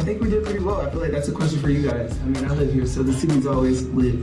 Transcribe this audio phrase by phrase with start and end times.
[0.00, 0.80] I think we did pretty well.
[0.80, 2.18] I feel like that's a question for you guys.
[2.22, 4.14] I mean, I live here, so the city's always lit.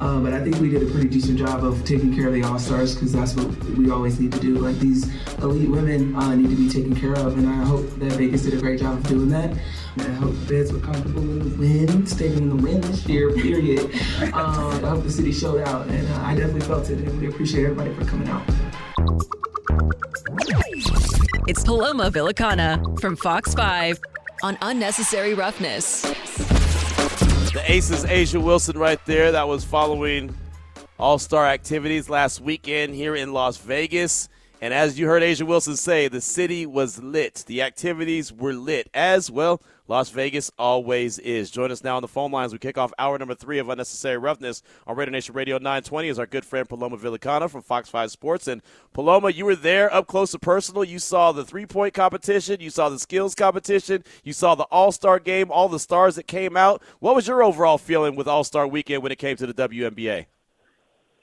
[0.00, 2.44] Um, but I think we did a pretty decent job of taking care of the
[2.44, 4.56] All Stars because that's what we always need to do.
[4.58, 5.12] Like these
[5.42, 8.54] elite women uh, need to be taken care of, and I hope that Vegas did
[8.54, 9.50] a great job of doing that.
[9.50, 13.32] And I hope fans were comfortable in the win, staying in the win this year,
[13.32, 13.80] period.
[14.34, 17.26] um, I hope the city showed out, and uh, I definitely felt it, and we
[17.26, 18.48] appreciate everybody for coming out.
[21.48, 23.98] It's Paloma Villicana from Fox 5
[24.44, 26.02] on Unnecessary Roughness.
[26.02, 29.32] The Aces, A'ja Wilson, right there.
[29.32, 30.36] That was following
[30.98, 34.28] All Star activities last weekend here in Las Vegas.
[34.60, 37.44] And as you heard A'ja Wilson say, the city was lit.
[37.46, 39.62] The activities were lit as well.
[39.86, 41.50] Las Vegas always is.
[41.50, 42.54] Join us now on the phone lines.
[42.54, 46.18] We kick off hour number three of Unnecessary Roughness on Raider Nation Radio 920 is
[46.18, 48.48] our good friend Paloma Villicana from Fox 5 Sports.
[48.48, 48.62] And
[48.94, 50.84] Paloma, you were there up close and personal.
[50.84, 54.90] You saw the three point competition, you saw the skills competition, you saw the All
[54.90, 56.82] Star game, all the stars that came out.
[57.00, 60.24] What was your overall feeling with All Star weekend when it came to the WNBA?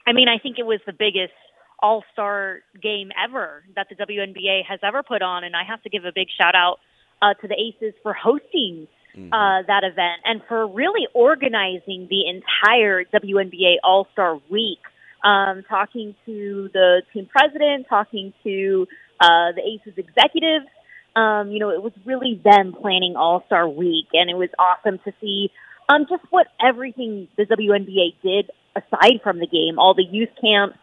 [0.06, 1.32] I mean, I think it was the biggest
[1.80, 5.42] all Star game ever that the WNBA has ever put on.
[5.42, 6.78] And I have to give a big shout out
[7.22, 9.32] uh, to the Aces for hosting mm-hmm.
[9.32, 14.80] uh, that event and for really organizing the entire WNBA All Star Week.
[15.24, 18.88] Um, talking to the team president, talking to
[19.20, 20.66] uh, the Aces executives.
[21.14, 24.98] Um, you know, it was really them planning All Star Week, and it was awesome
[25.04, 25.50] to see
[25.88, 30.78] um, just what everything the WNBA did aside from the game, all the youth camps,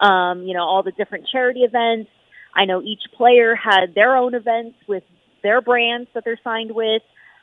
[0.00, 2.10] um, you know, all the different charity events.
[2.54, 5.02] I know each player had their own events with
[5.42, 7.02] their brands that they're signed with.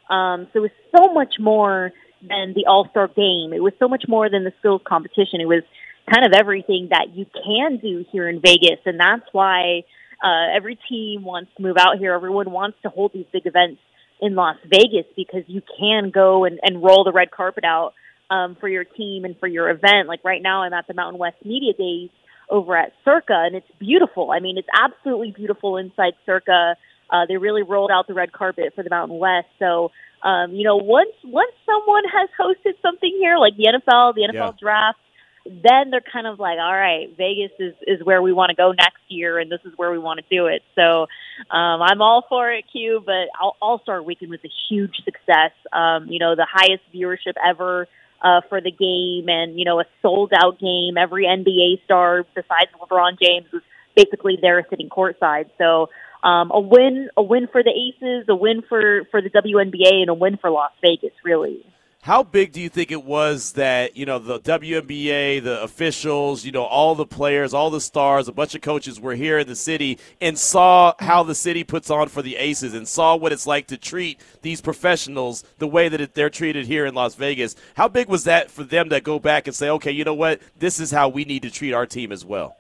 [0.09, 3.53] Um, so it was so much more than the All Star game.
[3.53, 5.42] It was so much more than the skills competition.
[5.42, 5.64] It was
[6.11, 9.83] kind of everything that you can do here in Vegas, and that's why
[10.23, 12.14] uh, every team wants to move out here.
[12.14, 13.80] Everyone wants to hold these big events
[14.22, 17.94] in Las Vegas because you can go and, and roll the red carpet out
[18.30, 20.08] um, for your team and for your event.
[20.08, 22.09] Like right now, I'm at the Mountain West Media Days
[22.49, 24.32] over at Circa, and it's beautiful.
[24.32, 26.76] I mean, it's absolutely beautiful inside Circa.
[27.11, 29.47] Uh, they really rolled out the red carpet for the Mountain West.
[29.58, 29.92] So,
[30.23, 34.33] um, you know, once once someone has hosted something here, like the NFL, the NFL
[34.33, 34.52] yeah.
[34.59, 34.99] draft,
[35.45, 38.71] then they're kind of like, all right, Vegas is is where we want to go
[38.71, 40.61] next year, and this is where we want to do it.
[40.75, 41.08] So,
[41.49, 43.02] um, I'm all for it, Q.
[43.05, 43.30] But
[43.61, 45.52] All Star Weekend was a huge success.
[45.71, 47.87] Um, you know, the highest viewership ever
[48.21, 50.97] uh, for the game, and you know, a sold out game.
[50.97, 53.64] Every NBA star besides LeBron James was
[53.95, 55.49] basically there sitting courtside.
[55.58, 55.89] So
[56.24, 60.10] um, a win, a win for the Aces, a win for for the WNBA, and
[60.10, 61.14] a win for Las Vegas.
[61.24, 61.66] Really.
[62.02, 66.52] How big do you think it was that, you know, the WNBA, the officials, you
[66.54, 69.56] know, all the players, all the stars, a bunch of coaches were here in the
[69.56, 73.46] city and saw how the city puts on for the Aces and saw what it's
[73.46, 77.58] like to treat these professionals the way that they're treated here in Las Vegas?
[77.76, 80.40] How big was that for them to go back and say, okay, you know what,
[80.58, 82.56] this is how we need to treat our team as well?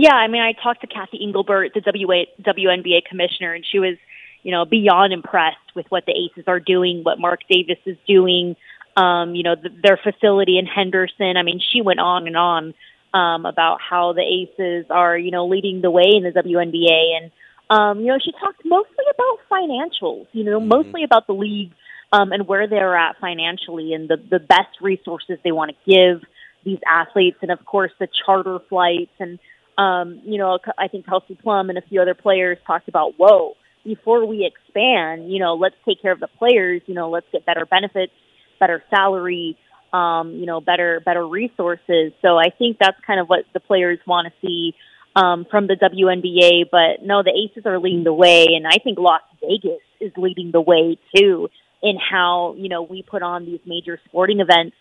[0.00, 3.96] Yeah, I mean, I talked to Cathy Engelbert, the WNBA commissioner, and she was
[4.42, 8.56] you know, beyond impressed with what the Aces are doing, what Mark Davis is doing,
[8.96, 11.36] um, you know, the, their facility in Henderson.
[11.36, 12.74] I mean, she went on and on
[13.14, 17.20] um, about how the Aces are, you know, leading the way in the WNBA.
[17.20, 17.30] And,
[17.70, 20.68] um, you know, she talked mostly about financials, you know, mm-hmm.
[20.68, 21.72] mostly about the league
[22.12, 26.22] um, and where they're at financially and the, the best resources they want to give
[26.64, 27.38] these athletes.
[27.42, 29.12] And, of course, the charter flights.
[29.18, 29.38] And,
[29.78, 33.54] um, you know, I think Kelsey Plum and a few other players talked about, whoa,
[33.84, 37.46] before we expand, you know, let's take care of the players, you know, let's get
[37.46, 38.12] better benefits,
[38.58, 39.56] better salary,
[39.92, 42.12] um, you know, better better resources.
[42.20, 44.74] So I think that's kind of what the players want to see
[45.14, 46.68] um, from the WNBA.
[46.70, 50.50] But no, the Aces are leading the way, and I think Las Vegas is leading
[50.50, 51.48] the way too
[51.80, 54.76] in how you know we put on these major sporting events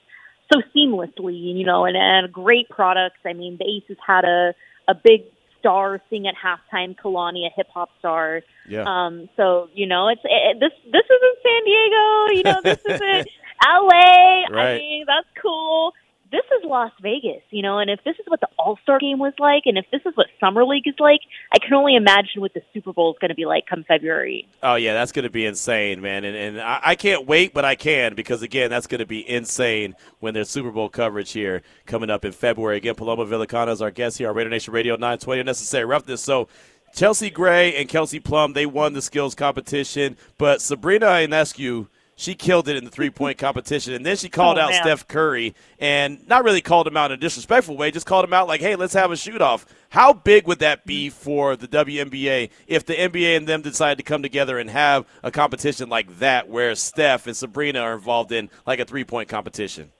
[0.51, 3.19] so seamlessly, you know, and, and great products.
[3.25, 4.53] I mean, the Aces had a
[4.87, 5.23] a big
[5.59, 6.95] star sing at halftime.
[6.95, 8.41] Kehlani, a hip hop star.
[8.67, 8.83] Yeah.
[8.87, 9.29] Um.
[9.35, 10.71] So you know, it's it, this.
[10.91, 12.03] This isn't San Diego.
[12.31, 13.27] You know, this isn't
[13.65, 14.45] L.A.
[14.51, 14.75] Right.
[14.75, 15.93] I mean, that's cool
[16.31, 19.19] this is Las Vegas, you know, and if this is what the All Star game
[19.19, 21.21] was like, and if this is what Summer League is like,
[21.53, 24.47] I can only imagine what the Super Bowl is going to be like come February.
[24.61, 26.23] Oh, yeah, that's going to be insane, man.
[26.23, 29.27] And, and I, I can't wait, but I can because, again, that's going to be
[29.27, 32.77] insane when there's Super Bowl coverage here coming up in February.
[32.77, 36.21] Again, Paloma Villicana is our guest here on Raider Nation Radio 920 Necessary Roughness.
[36.21, 36.47] So,
[36.93, 41.87] Chelsea Gray and Kelsey Plum, they won the skills competition, but Sabrina Ionescu
[42.17, 43.93] she killed it in the three point competition.
[43.93, 44.83] And then she called oh, out man.
[44.83, 48.33] Steph Curry and not really called him out in a disrespectful way, just called him
[48.33, 49.65] out like, hey, let's have a shoot off.
[49.89, 54.03] How big would that be for the WNBA if the NBA and them decided to
[54.03, 58.49] come together and have a competition like that where Steph and Sabrina are involved in
[58.65, 59.91] like a three point competition?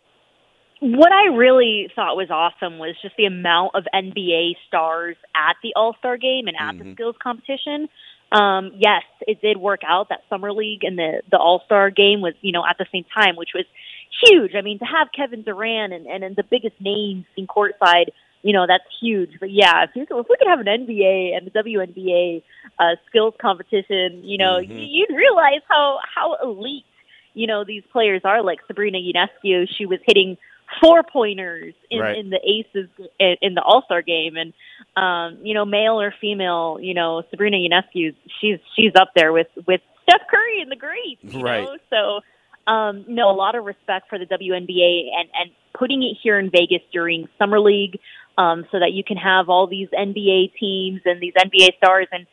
[0.79, 5.73] What I really thought was awesome was just the amount of NBA stars at the
[5.75, 6.89] All Star game and at Mm-hmm.
[6.89, 7.89] the skills competition.
[8.31, 12.21] Um, yes, it did work out that summer league and the the All Star game
[12.21, 13.65] was you know at the same time, which was
[14.23, 14.51] huge.
[14.55, 18.07] I mean, to have Kevin Durant and and, and the biggest names in courtside,
[18.41, 19.31] you know, that's huge.
[19.39, 22.43] But yeah, if, you, if we could have an NBA and the WNBA
[22.79, 24.87] uh, skills competition, you know, Mhm.
[24.89, 26.83] you'd realize how how elite
[27.33, 28.43] you know these players are.
[28.43, 30.37] Like Sabrina Ionescu, she was hitting
[30.81, 32.17] four pointers in, Right.
[32.17, 34.53] in the Aces in, the All Star game, and
[34.95, 39.47] um, you know, male or female, you know, Sabrina Ionescu, she's she's up there with
[39.65, 41.63] with Steph Curry and the greats, you Right.
[41.63, 41.77] know.
[41.89, 46.39] So, um, no, a lot of respect for the WNBA and and putting it here
[46.39, 47.99] in Vegas during summer league,
[48.37, 52.25] um, so that you can have all these NBA teams and these NBA stars and.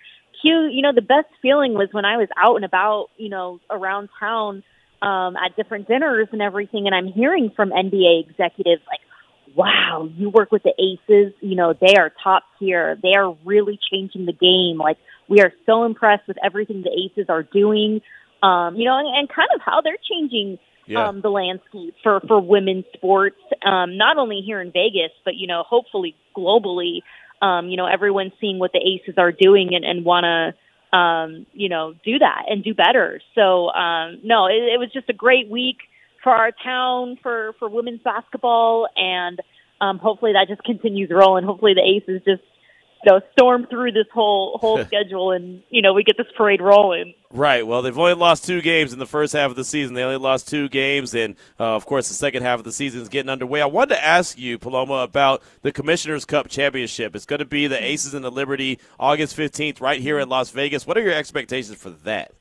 [0.43, 3.61] Q, you know, the best feeling was when I was out and about, you know,
[3.71, 4.63] around town
[5.03, 9.01] um, at different dinners and everything, and I'm hearing from NBA executives like,
[9.55, 11.33] "Wow, you work with the Aces.
[11.41, 12.97] You know, they are top tier.
[13.03, 14.79] They are really changing the game.
[14.79, 14.99] Like,
[15.29, 18.01] we are so impressed with everything the Aces are doing.
[18.43, 21.09] Um, you know, and, and kind of how they're changing Yeah.
[21.09, 25.47] um, the landscape for for women's sports, um, not only here in Vegas, but you
[25.47, 27.01] know, hopefully globally.
[27.41, 30.55] Um, you know, everyone's seeing what the Aces are doing and, and want to
[30.95, 33.21] um, you know, do that and do better.
[33.35, 35.79] So, um, no, it, it was just a great week
[36.23, 39.41] for our town for for women's basketball, and
[39.81, 41.45] um, hopefully that just continues rolling.
[41.45, 42.43] Hopefully the Aces just
[43.05, 46.61] you know storm through this whole whole schedule, and you know we get this parade
[46.61, 47.15] rolling.
[47.31, 47.67] Right.
[47.67, 49.95] Well, they've only lost two games in the first half of the season.
[49.95, 53.01] They only lost two games, and uh, of course, the second half of the season
[53.01, 53.61] is getting underway.
[53.61, 57.17] I wanted to ask you, Paloma, about the Commissioner's Cup Championship.
[57.17, 60.51] It's going to be the Aces and the Liberty August 15th right here in Las
[60.51, 60.87] Vegas.
[60.87, 62.33] What are your expectations for that?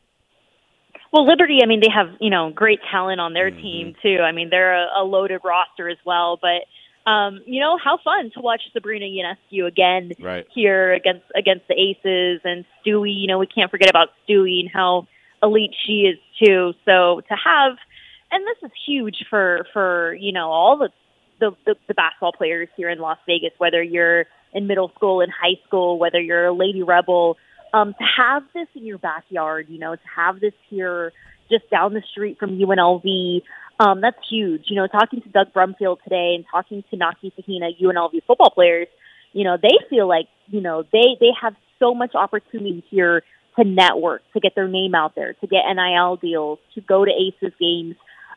[1.12, 4.18] Well, Liberty, I mean, they have you know great talent on their team too.
[4.24, 6.40] I mean, they're a, a loaded roster as well.
[6.42, 6.66] But
[7.06, 10.48] um, you know, how fun to watch Sabrina Ionescu again Right.
[10.54, 13.14] here against against the Aces and Stewie.
[13.20, 15.08] You know, we can't forget about Stewie and how
[15.42, 16.74] elite she is too.
[16.86, 17.78] So to have,
[18.32, 20.90] and this is huge for for you know all the
[21.40, 25.32] the, the, the basketball players here in Las Vegas, whether you're in middle school and
[25.32, 27.38] high school, whether you're a Lady Rebel,
[27.74, 31.12] um, to have this in your backyard, you know, to have this here
[31.50, 33.42] just down the street from UNLV,
[33.80, 34.66] um, that's huge.
[34.68, 38.88] You know, talking to Doug Brumfield today and talking to Naki Fahina, UNLV football players,
[39.34, 43.24] you know, they feel like, you know, they, they have so much opportunity here
[43.58, 47.12] to network, to get their name out there, to get NIL deals, to go to
[47.12, 47.96] ACES games,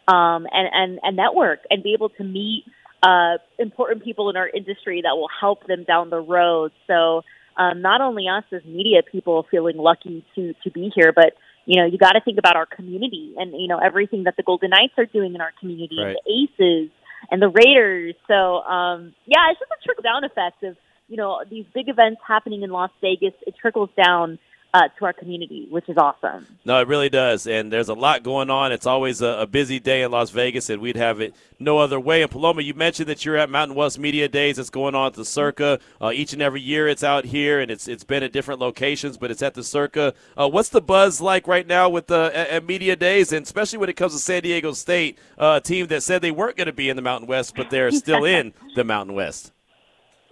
[0.08, 2.64] um, and, and, and network and be able to meet
[3.02, 6.72] uh, important people in our industry that will help them down the road.
[6.86, 7.22] So
[7.56, 11.34] um, not only us as media people feeling lucky to to be here, but
[11.66, 14.42] you know you got to think about our community and you know everything that the
[14.42, 16.08] Golden Knights are doing in our community Right.
[16.08, 16.90] and the Aces
[17.30, 18.14] and the Raiders.
[18.28, 20.76] So um, yeah, it's just a trickle down effect of
[21.08, 23.34] you know these big events happening in Las Vegas.
[23.46, 24.38] It trickles down
[24.74, 26.46] uh, to our community, which is awesome.
[26.64, 27.46] No, it really does.
[27.46, 28.72] And there's a lot going on.
[28.72, 31.98] It's always a, a busy day in Las Vegas, and we'd have it no other
[31.98, 32.22] way.
[32.22, 34.58] And Paloma, you mentioned that you're at Mountain West Media Days.
[34.58, 35.78] It's going on at the Circa.
[36.00, 39.16] Uh, each and every year it's out here, and it's it's been at different locations,
[39.16, 40.14] but it's at the Circa.
[40.36, 43.78] Uh, what's the buzz like right now with the at, at Media Days, and especially
[43.78, 46.66] when it comes to San Diego State, uh, a team that said they weren't going
[46.66, 49.52] to be in the Mountain West, but they're still in the Mountain West?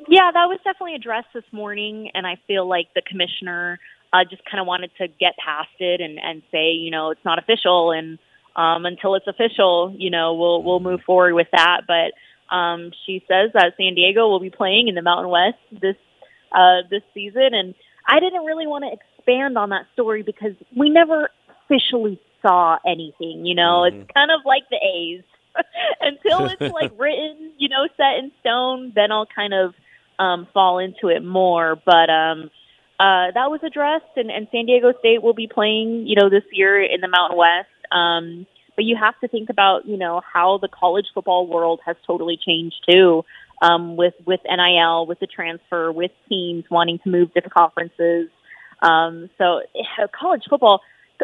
[0.09, 3.79] Yeah, that was definitely addressed this morning, and I feel like the commissioner
[4.15, 7.25] uh, just kind of wanted to get past it and, and say, you know, it's
[7.25, 8.19] not official, and
[8.55, 11.83] um, until it's official, you know, we'll we'll move forward with that.
[11.89, 15.97] But um, she says that San Diego will be playing in the Mountain West this
[16.53, 17.75] uh, this season, and
[18.07, 21.31] I didn't really want to expand on that story because we never
[21.65, 23.45] officially saw anything.
[23.45, 25.25] You know, it's kind of like the A's.
[26.01, 29.75] Until it's like written, you know, set in stone, then I'll kind of
[30.19, 31.77] um, fall into it more.
[31.77, 32.51] But um,
[33.01, 36.45] uh, that was addressed, and, and San Diego State will be playing, you know, this
[36.53, 37.69] year in the Mountain West.
[37.91, 38.47] Um,
[38.77, 42.39] but you have to think about, you know, how the college football world has totally
[42.45, 43.25] changed too,
[43.63, 48.29] um, with with NIL, with the transfer, with teams wanting to move different conferences.
[48.83, 50.81] Um, so eh, college football,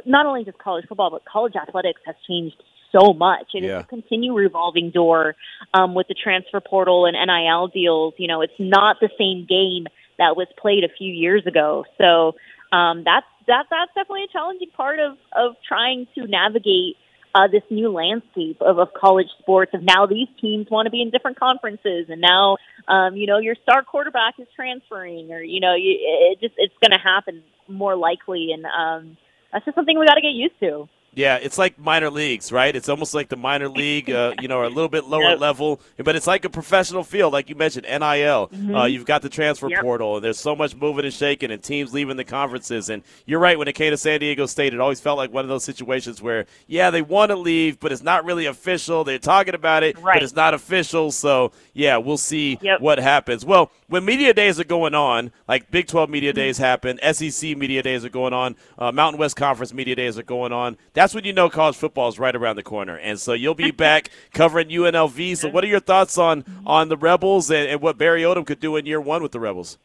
[0.06, 2.56] not only just college football, but college athletics has changed
[2.92, 3.48] so much.
[3.54, 3.80] It is Yeah.
[3.80, 5.36] a continue revolving door
[5.74, 8.14] um, with the transfer portal and NIL deals.
[8.16, 9.86] You know, it's not the same game
[10.20, 11.84] that was played a few years ago.
[11.98, 12.36] So
[12.76, 16.96] um, that's that that's definitely a challenging part of of trying to navigate
[17.34, 19.72] uh, this new landscape of, of college sports.
[19.74, 23.38] Of now these teams want to be in different conferences, and now um, you know
[23.38, 27.42] your star quarterback is transferring, or you know you, it just it's going to happen
[27.66, 29.16] more likely, and um,
[29.52, 30.88] that's just something we got to get used to.
[31.12, 32.74] Yeah, it's like minor leagues, right?
[32.74, 35.40] It's almost like the minor league, uh, you know, or a little bit lower yep.
[35.40, 37.98] level, but it's like a professional field, like you mentioned, NIL.
[38.00, 38.74] Mm-hmm.
[38.74, 39.82] Uh, you've got the transfer yep.
[39.82, 42.88] portal, and there's so much moving and shaking, and teams leaving the conferences.
[42.88, 45.44] And you're right, when it came to San Diego State, it always felt like one
[45.44, 49.04] of those situations where, yeah, they want to leave, but it's not really official.
[49.04, 50.14] They're talking about it, right.
[50.14, 51.10] but it's not official.
[51.10, 52.80] So, yeah, we'll see yep.
[52.80, 53.44] what happens.
[53.44, 57.82] Well, when media days are going on, like Big 12 media days happen, SEC media
[57.82, 61.24] days are going on, uh, Mountain West Conference media days are going on, that's when
[61.24, 62.96] you know college football is right around the corner.
[62.96, 65.36] And so you'll be back covering UNLV.
[65.36, 68.60] So, what are your thoughts on on the Rebels and, and what Barry Odom could
[68.60, 69.76] do in year one with the Rebels?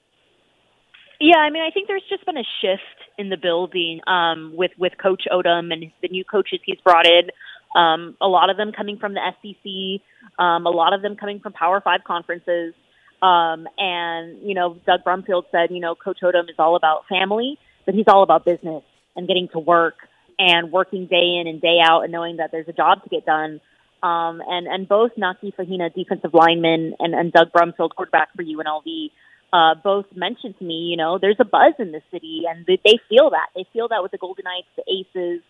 [1.20, 2.82] Yeah, I mean, I think there's just been a shift
[3.18, 7.32] in the building um, with with Coach Odom and the new coaches he's brought in.
[7.76, 10.02] Um, a lot of them coming from the SEC,
[10.38, 12.76] um, a lot of them coming from Power Five conferences.
[13.22, 17.58] Um, and you know, Doug Brumfield said, you know, Coach Odom is all about family,
[17.86, 18.84] but he's all about business
[19.16, 19.96] and getting to work
[20.38, 23.26] and working day in and day out and knowing that there's a job to get
[23.26, 23.62] done.
[24.04, 29.10] Um, and, and both Naki Fahina, defensive lineman, and, and Doug Brumfield, quarterback for UNLV,
[29.54, 32.80] uh, both mentioned to me, you know, there's a buzz in the city, and they,
[32.84, 33.48] they feel that.
[33.56, 35.42] They feel that with the Golden Knights, the Aces,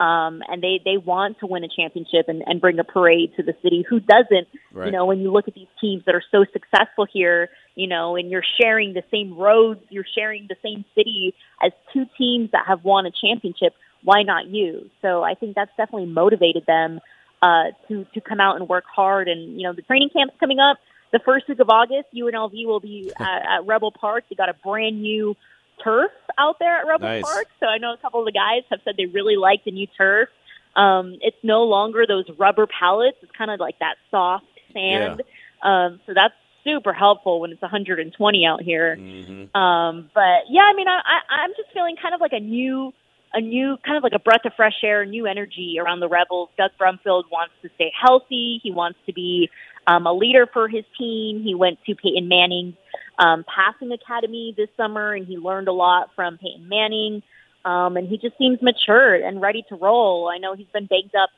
[0.00, 3.42] um, and they they want to win a championship and, and bring a parade to
[3.42, 3.84] the city.
[3.88, 4.48] Who doesn't?
[4.72, 4.86] Right.
[4.86, 8.16] You know, when you look at these teams that are so successful here, you know,
[8.16, 12.64] and you're sharing the same roads, you're sharing the same city as two teams that
[12.66, 14.90] have won a championship why not you?
[15.02, 17.00] So I think that's definitely motivated them
[17.42, 19.28] uh, to to come out and work hard.
[19.28, 20.78] And you know, the training camp's coming up.
[21.12, 24.24] The first week of August, UNLV will be at, at Rebel Park.
[24.28, 25.36] They got a brand new
[25.82, 27.22] turf out there at Rebel nice.
[27.22, 27.46] Park.
[27.60, 29.86] So I know a couple of the guys have said they really like the new
[29.98, 30.28] turf.
[30.76, 33.16] Um, it's no longer those rubber pallets.
[33.22, 35.22] It's kind of like that soft sand.
[35.24, 35.86] Yeah.
[35.86, 36.34] Um, so that's
[36.64, 38.96] super helpful when it's 120 out here.
[38.96, 39.56] Mm-hmm.
[39.56, 42.92] Um, but yeah, I mean, I, I, I'm just feeling kind of like a new
[43.32, 46.48] a new kind of like a breath of fresh air, new energy around the Rebels.
[46.58, 48.60] Doug Brumfield wants to stay healthy.
[48.62, 49.48] He wants to be
[49.86, 51.42] um, a leader for his team.
[51.42, 52.76] He went to Peyton Manning
[53.20, 57.22] um, passing academy this summer, and he learned a lot from Peyton Manning.
[57.64, 60.30] Um, and he just seems mature and ready to roll.
[60.34, 61.28] I know he's been banged up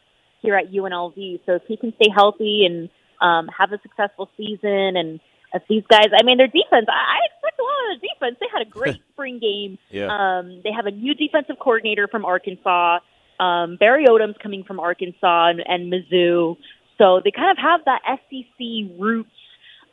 [0.41, 2.89] here at UNLV, so if he can stay healthy and
[3.21, 5.21] um, have a successful season and
[5.55, 8.37] if these guys, I mean, their defense, I, I expect a lot of the defense.
[8.41, 9.79] They had a great spring game.
[9.91, 10.09] Yeah.
[10.09, 13.01] Um, they have a new defensive coordinator from Arkansas.
[13.39, 16.57] Um, Barry Odom's coming from Arkansas and, and Mizzou.
[16.99, 19.31] So they kind of have that SEC roots.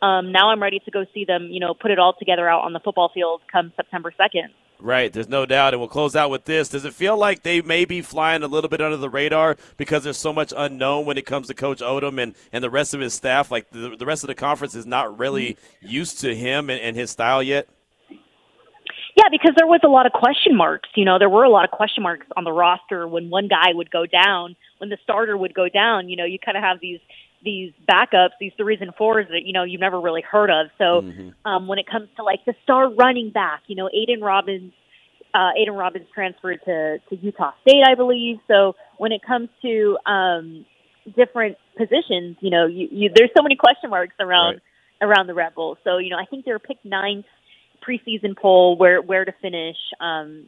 [0.02, 2.64] Um, now I'm ready to go see them, you know, put it all together out
[2.64, 4.50] on the football field come September 2nd.
[4.82, 5.74] Right, there's no doubt.
[5.74, 6.70] And we'll close out with this.
[6.70, 10.06] Does it feel like they may be flying a little bit under the radar because
[10.06, 13.02] there's so much unknown when it comes to Coach Odom and, and the rest of
[13.02, 13.52] his staff?
[13.52, 16.96] Like the, the rest of the conference is not really used to him and, and
[16.96, 17.68] his style yet?
[19.18, 20.88] Yeah, because there was a lot of question marks.
[20.96, 23.74] You know, there were a lot of question marks on the roster when one guy
[23.74, 26.08] would go down, when the starter would go down.
[26.08, 27.02] You know, you kind of have these
[27.44, 30.68] these backups, these threes and fours that you know you've never really heard of.
[30.78, 31.30] So mm-hmm.
[31.46, 34.74] um, when it comes to like the star running back, you know, Aidan Robbins,
[35.34, 38.38] uh, Aidan Robbins transferred to to Utah State, I believe.
[38.48, 40.66] So when it comes to um,
[41.16, 44.60] different positions, you know, you, you, there's so many question marks around
[45.02, 45.08] right.
[45.10, 45.78] around the Rebels.
[45.84, 47.26] So you know, I think they were picked ninth
[47.88, 49.78] preseason poll where where to finish.
[50.00, 50.46] Um,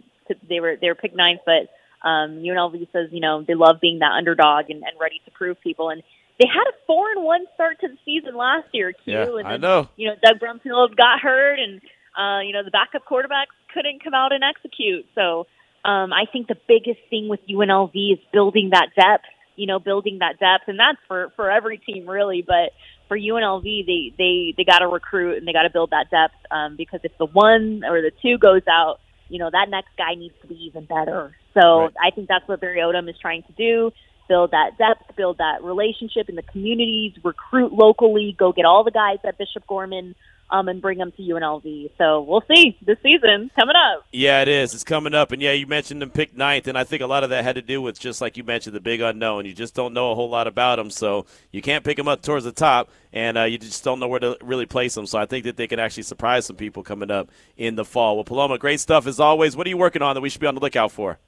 [0.47, 1.69] they were they were picked ninth, but
[2.07, 5.59] um, UNLV says you know they love being that underdog and, and ready to prove
[5.61, 6.03] people and
[6.41, 9.13] they had a four and one start to the season last year, Q.
[9.13, 9.89] Yeah, and then, I know.
[9.95, 11.79] You know, Doug Brumfield got hurt, and
[12.17, 15.05] uh, you know the backup quarterbacks couldn't come out and execute.
[15.13, 15.45] So
[15.85, 19.25] um, I think the biggest thing with UNLV is building that depth.
[19.55, 22.41] You know, building that depth, and that's for for every team really.
[22.41, 22.73] But
[23.07, 26.33] for UNLV, they they they got to recruit and they got to build that depth
[26.49, 30.15] um, because if the one or the two goes out, you know that next guy
[30.15, 31.35] needs to be even better.
[31.53, 31.93] So right.
[32.01, 33.91] I think that's what Barry Odom is trying to do
[34.31, 38.91] build that depth, build that relationship in the communities, recruit locally, go get all the
[38.91, 40.15] guys at Bishop Gorman
[40.49, 41.91] um, and bring them to UNLV.
[41.97, 44.05] So we'll see this season coming up.
[44.13, 44.73] Yeah, it is.
[44.73, 47.25] It's coming up, and yeah, you mentioned them picked ninth, and I think a lot
[47.25, 49.45] of that had to do with just like you mentioned the big unknown.
[49.45, 52.21] You just don't know a whole lot about them, so you can't pick them up
[52.21, 55.07] towards the top, and uh, you just don't know where to really place them.
[55.07, 58.15] So I think that they can actually surprise some people coming up in the fall.
[58.15, 59.57] Well, Paloma, great stuff as always.
[59.57, 61.19] What are you working on that we should be on the lookout for?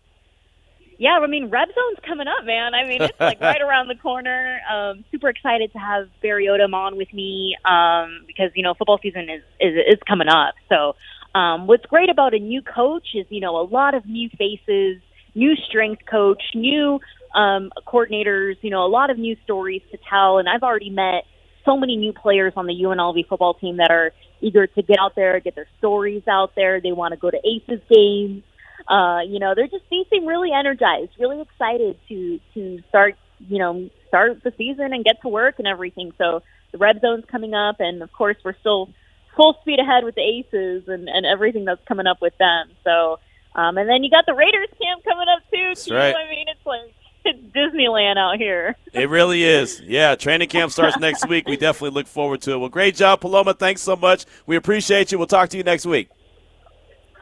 [1.03, 2.73] Yeah, I mean, Red Zone's coming up, man.
[2.73, 4.61] I mean, it's like right around the corner.
[4.71, 8.99] Um, super excited to have Barry Odom on with me um, because you know football
[9.03, 10.55] season is is, is coming up.
[10.69, 10.95] So,
[11.37, 15.01] um, what's great about a new coach is you know a lot of new faces,
[15.35, 17.01] new strength coach, new
[17.35, 20.37] um, coordinators, you know, a lot of new stories to tell.
[20.37, 21.25] And I've already met
[21.65, 25.17] so many new players on the UNLV football team that are eager to get out
[25.17, 26.79] there, get their stories out there.
[26.79, 28.43] They want to go to Aces games.
[28.87, 33.59] Uh, you know, they're just they seem really energized, really excited to to start, you
[33.59, 36.11] know, start the season and get to work and everything.
[36.17, 38.89] So the red zone's coming up, and of course we're still
[39.35, 42.71] full speed ahead with the Aces and and everything that's coming up with them.
[42.83, 43.19] So,
[43.55, 45.69] um, and then you got the Raiders camp coming up too.
[45.69, 46.15] That's right.
[46.15, 46.93] I mean, it's like
[47.25, 48.75] it's Disneyland out here.
[48.91, 49.81] It really is.
[49.81, 51.47] Yeah, training camp starts next week.
[51.47, 52.57] We definitely look forward to it.
[52.57, 53.53] Well, great job, Paloma.
[53.53, 54.25] Thanks so much.
[54.45, 55.17] We appreciate you.
[55.17, 56.09] We'll talk to you next week.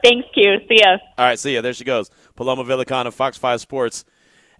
[0.04, 0.58] Thanks, Q.
[0.68, 0.98] See ya.
[1.18, 1.62] All right, see ya.
[1.62, 2.10] There she goes.
[2.36, 4.06] Paloma Villicana, Fox 5 Sports.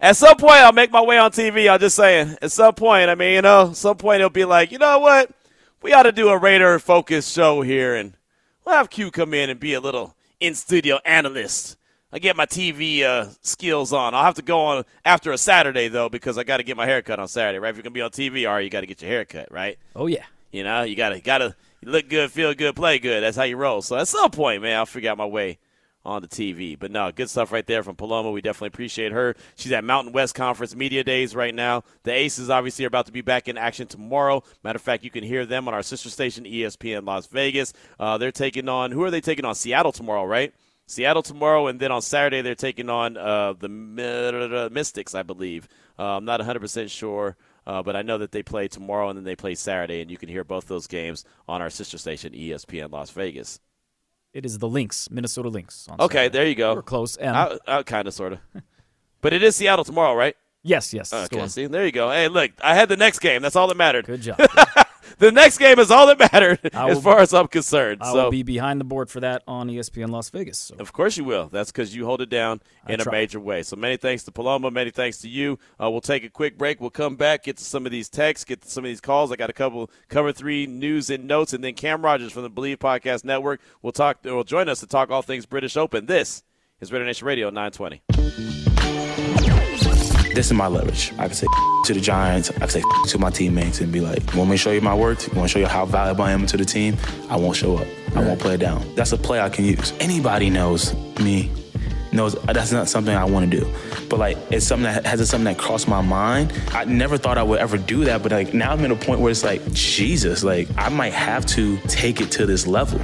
[0.00, 1.70] At some point, I'll make my way on TV.
[1.70, 2.36] I'm just saying.
[2.42, 5.30] At some point, I mean, you know, some point it'll be like, you know what?
[5.80, 8.14] We ought to do a Raider focused show here, and
[8.64, 11.76] we'll have Q come in and be a little in studio analyst.
[12.12, 14.14] I get my TV uh, skills on.
[14.14, 16.84] I'll have to go on after a Saturday though because I got to get my
[16.84, 17.70] haircut on Saturday, right?
[17.70, 19.78] If you're gonna be on TV, all right, you got to get your haircut, right?
[19.96, 20.24] Oh yeah.
[20.50, 23.22] You know, you gotta gotta look good, feel good, play good.
[23.22, 23.82] That's how you roll.
[23.82, 25.58] So at some point, man, I'll figure out my way
[26.04, 26.78] on the TV.
[26.78, 28.30] But no, good stuff right there from Paloma.
[28.30, 29.36] We definitely appreciate her.
[29.56, 31.84] She's at Mountain West Conference Media Days right now.
[32.02, 34.42] The Aces obviously are about to be back in action tomorrow.
[34.64, 37.72] Matter of fact, you can hear them on our sister station, ESPN Las Vegas.
[38.00, 39.54] Uh, they're taking on who are they taking on?
[39.54, 40.52] Seattle tomorrow, right?
[40.86, 43.68] Seattle tomorrow, and then on Saturday they're taking on uh, the
[44.72, 45.68] Mystics, I believe.
[45.98, 49.24] Uh, I'm not 100% sure, uh, but I know that they play tomorrow and then
[49.24, 52.90] they play Saturday, and you can hear both those games on our sister station, ESPN
[52.90, 53.60] Las Vegas.
[54.32, 55.86] It is the Lynx, Minnesota Lynx.
[56.00, 56.28] okay, Saturday.
[56.32, 56.74] there you go.
[56.74, 57.16] We're close.
[57.18, 57.58] M.
[57.84, 58.38] kind of, sort of.
[59.20, 60.36] but it is Seattle tomorrow, right?
[60.62, 61.12] Yes, yes.
[61.12, 62.10] Okay, see, there you go.
[62.10, 63.42] Hey, look, I had the next game.
[63.42, 64.06] That's all that mattered.
[64.06, 64.38] Good job.
[65.22, 68.02] the next game is all that mattered as far as I'm concerned.
[68.02, 68.24] I so.
[68.24, 70.58] will be behind the board for that on ESPN Las Vegas.
[70.58, 70.74] So.
[70.78, 71.48] Of course you will.
[71.48, 73.62] That's because you hold it down in a major way.
[73.62, 74.70] So many thanks to Paloma.
[74.70, 75.60] Many thanks to you.
[75.80, 76.80] Uh, we'll take a quick break.
[76.80, 79.30] We'll come back, get to some of these texts, get to some of these calls.
[79.30, 82.50] I got a couple cover three news and notes, and then Cam Rogers from the
[82.50, 84.24] Believe Podcast Network will talk.
[84.24, 86.06] Will join us to talk all things British Open.
[86.06, 86.42] This
[86.80, 88.71] is Raider Nation Radio 920.
[90.34, 91.12] This is my leverage.
[91.18, 91.46] I can say
[91.84, 94.54] to the Giants, I can say to my teammates and be like, you want me
[94.54, 95.28] to show you my worth?
[95.28, 96.96] You want to show you how valuable I am to the team?
[97.28, 97.86] I won't show up.
[98.16, 98.82] I won't play it down.
[98.94, 99.92] That's a play I can use.
[100.00, 101.50] Anybody knows me,
[102.12, 103.70] knows uh, that's not something I want to do.
[104.08, 106.50] But like, it's something that has something that crossed my mind.
[106.70, 108.22] I never thought I would ever do that.
[108.22, 111.44] But like, now I'm at a point where it's like, Jesus, like I might have
[111.46, 113.00] to take it to this level.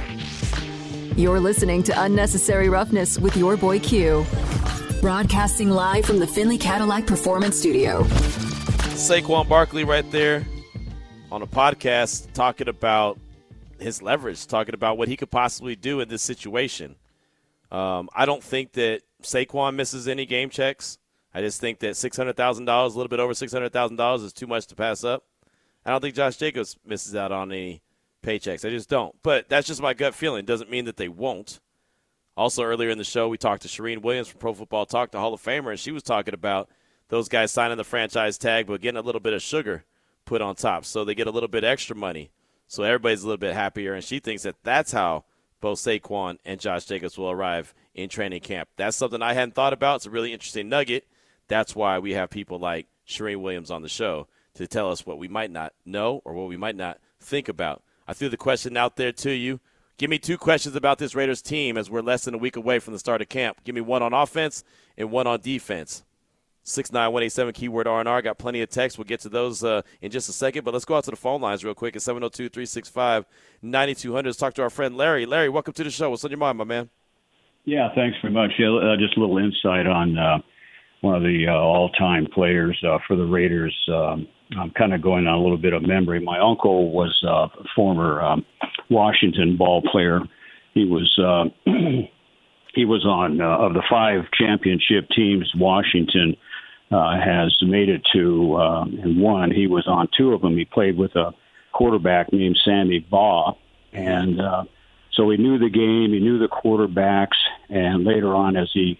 [1.15, 4.25] You're listening to Unnecessary Roughness with your boy Q.
[5.01, 8.03] Broadcasting live from the Findlay Cadillac Performance Studio.
[8.95, 10.45] Saquon Barkley right there
[11.31, 13.17] on a podcast talking about
[13.79, 16.97] his leverage, talking about what he could possibly do in this situation.
[17.71, 20.97] Um, I don't think that Saquon misses any game checks.
[21.33, 25.05] I just think that $600,000, a little bit over $600,000 is too much to pass
[25.05, 25.23] up.
[25.85, 27.81] I don't think Josh Jacobs misses out on any
[28.21, 28.65] paychecks.
[28.65, 29.15] I just don't.
[29.23, 30.43] But that's just my gut feeling.
[30.43, 31.61] Doesn't mean that they won't.
[32.39, 35.19] Also, earlier in the show, we talked to Charean Williams from Pro Football Talk, the
[35.19, 36.69] Hall of Famer, and she was talking about
[37.09, 39.83] those guys signing the franchise tag but getting a little bit of sugar
[40.23, 40.85] put on top.
[40.85, 42.31] So they get a little bit extra money.
[42.65, 45.25] So everybody's a little bit happier, and she thinks that that's how
[45.59, 48.69] both Saquon and Josh Jacobs will arrive in training camp.
[48.77, 49.97] That's something I hadn't thought about.
[49.97, 51.09] It's a really interesting nugget.
[51.49, 55.19] That's why we have people like Charean Williams on the show to tell us what
[55.19, 57.83] we might not know or what we might not think about.
[58.07, 59.59] I threw the question out there to you.
[59.99, 62.79] Give me two questions about this Raiders team as we're less than a week away
[62.79, 63.61] from the start of camp.
[63.65, 64.63] Give me one on offense
[64.97, 66.05] and one on defense.
[66.63, 68.21] Six nine one eight seven keyword R and R.
[68.21, 68.97] Got plenty of text.
[68.97, 70.63] We'll get to those uh, in just a second.
[70.63, 73.25] But let's go out to the phone lines real quick at 702-365-9200.
[74.23, 75.25] Let's talk to our friend Larry.
[75.25, 76.11] Larry, welcome to the show.
[76.11, 76.89] What's on your mind, my man?
[77.65, 78.51] Yeah, thanks very much.
[78.57, 80.37] Yeah, uh, just a little insight on uh,
[81.01, 83.75] one of the uh, all-time players uh, for the Raiders.
[83.93, 86.19] Um, I'm kind of going on a little bit of memory.
[86.19, 88.45] My uncle was uh, a former um,
[88.89, 90.21] Washington ball player.
[90.73, 91.45] He was uh,
[92.73, 95.51] he was on uh, of the five championship teams.
[95.55, 96.35] Washington
[96.91, 99.51] uh, has made it to uh, and won.
[99.51, 100.57] He was on two of them.
[100.57, 101.31] He played with a
[101.71, 103.55] quarterback named Sammy Baugh,
[103.93, 104.63] and uh,
[105.13, 106.11] so he knew the game.
[106.11, 107.37] He knew the quarterbacks,
[107.69, 108.99] and later on, as he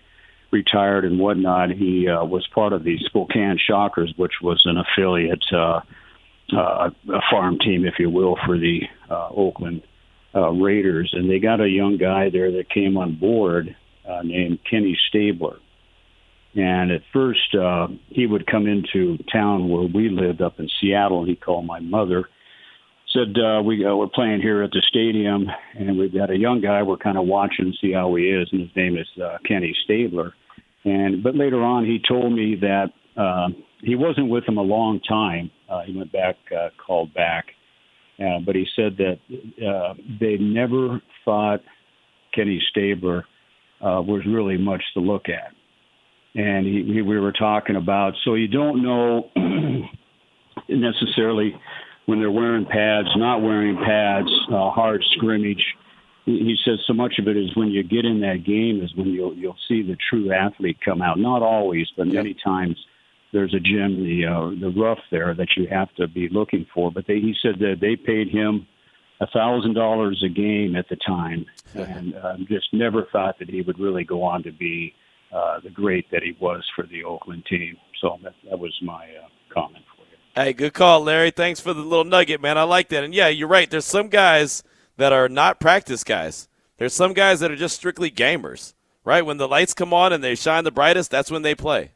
[0.51, 5.43] retired and whatnot, he uh, was part of the Spokane Shockers, which was an affiliate,
[5.53, 5.81] uh,
[6.55, 9.83] uh, a farm team, if you will, for the uh, Oakland
[10.33, 11.11] uh, Raiders.
[11.13, 13.75] And they got a young guy there that came on board
[14.07, 15.57] uh, named Kenny Stabler.
[16.55, 21.23] And at first, uh, he would come into town where we lived up in Seattle.
[21.23, 22.27] He called my mother,
[23.13, 26.61] said, uh, we, uh, We're playing here at the stadium, and we've got a young
[26.61, 26.83] guy.
[26.83, 28.47] We're kind of watching, see how he is.
[28.51, 30.33] And his name is uh, Kenny Stabler.
[30.85, 32.87] And but later on, he told me that
[33.19, 33.49] Uh,
[33.81, 35.51] he wasn't with them a long time.
[35.69, 37.45] Uh, he went back, uh, called back,
[38.19, 39.17] uh, but he said that
[39.65, 41.59] uh, they never thought
[42.33, 43.25] Kenny Stabler
[43.81, 45.51] uh, was really much to look at.
[46.35, 49.29] And he, he, we were talking about, so you don't know
[50.69, 51.55] necessarily
[52.09, 55.63] when they're wearing pads, not wearing pads, uh, hard scrimmage.
[56.25, 59.09] He says so much of it is when you get in that game is when
[59.09, 61.19] you'll you'll see the true athlete come out.
[61.19, 62.77] Not always, but many times
[63.31, 66.91] there's a gem, the uh, the rough there that you have to be looking for.
[66.91, 68.67] But they, he said that they paid him
[69.21, 71.45] a thousand dollars a game at the time,
[71.75, 74.93] and um, just never thought that he would really go on to be
[75.31, 77.77] uh, the great that he was for the Oakland team.
[78.01, 79.85] So that, that was my uh, comment.
[80.39, 81.31] Hey, good call, Larry.
[81.31, 82.57] Thanks for the little nugget, man.
[82.57, 83.03] I like that.
[83.03, 83.69] And yeah, you're right.
[83.69, 84.63] There's some guys
[84.95, 86.47] that are not practice guys.
[86.77, 88.73] There's some guys that are just strictly gamers,
[89.03, 89.25] right?
[89.25, 91.91] When the lights come on and they shine the brightest, that's when they play.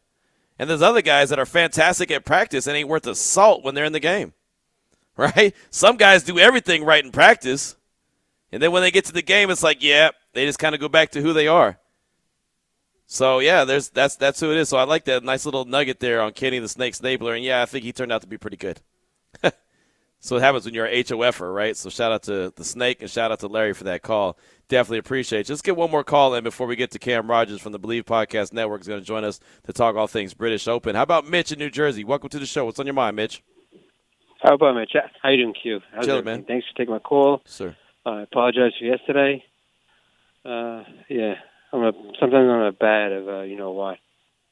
[0.60, 3.76] And there's other guys that are fantastic at practice and ain't worth a salt when
[3.76, 4.34] they're in the game,
[5.16, 5.56] right?
[5.70, 7.78] Some guys do everything right in practice.
[8.52, 10.82] And then when they get to the game, it's like, yeah, they just kind of
[10.82, 11.80] go back to who they are.
[13.14, 14.70] So yeah, there's that's that's who it is.
[14.70, 17.62] So I like that nice little nugget there on Kenny the Snake Stabler, and yeah,
[17.62, 18.82] I think he turned out to be pretty good.
[20.20, 21.78] so it happens when you're an HOFer, right?
[21.78, 24.36] So shout out to the Snake and shout out to Larry for that call.
[24.68, 25.50] Definitely appreciate it.
[25.50, 28.06] Let's get one more call in before we get to Cam Rogers from the Believe
[28.06, 30.96] Podcast Network is going to join us to talk all things British Open.
[30.96, 32.04] How about Mitch in New Jersey?
[32.04, 32.66] Welcome to the show.
[32.66, 33.44] What's on your mind, Mitch?
[34.42, 34.94] How about Mitch?
[35.22, 35.82] How you doing, Q?
[35.94, 36.46] How's Chill, man.
[36.46, 37.44] Thanks for taking my call.
[37.46, 37.76] Sir.
[38.08, 39.44] Uh, I apologize for yesterday.
[40.44, 41.36] Uh, yeah,
[41.74, 43.98] I'm a sometimes I'm a bad of uh, you know what.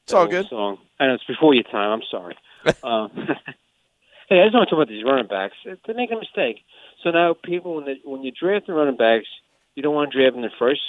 [0.04, 0.48] It's all good.
[0.48, 0.78] Song.
[0.98, 2.00] I know it's before your time.
[2.00, 2.36] I'm sorry.
[2.82, 3.10] um,
[4.28, 5.54] hey, I just want to talk about these running backs.
[5.64, 6.56] They make a mistake.
[7.02, 9.26] So now people, when they, when you draft the running backs,
[9.74, 10.80] you don't want to draft in the first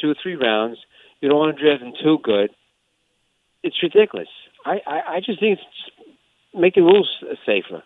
[0.00, 0.78] two or three rounds.
[1.20, 2.50] You don't want to draft them too good.
[3.64, 4.28] It's ridiculous.
[4.64, 7.10] I I, I just think it's the rules
[7.44, 7.82] safer.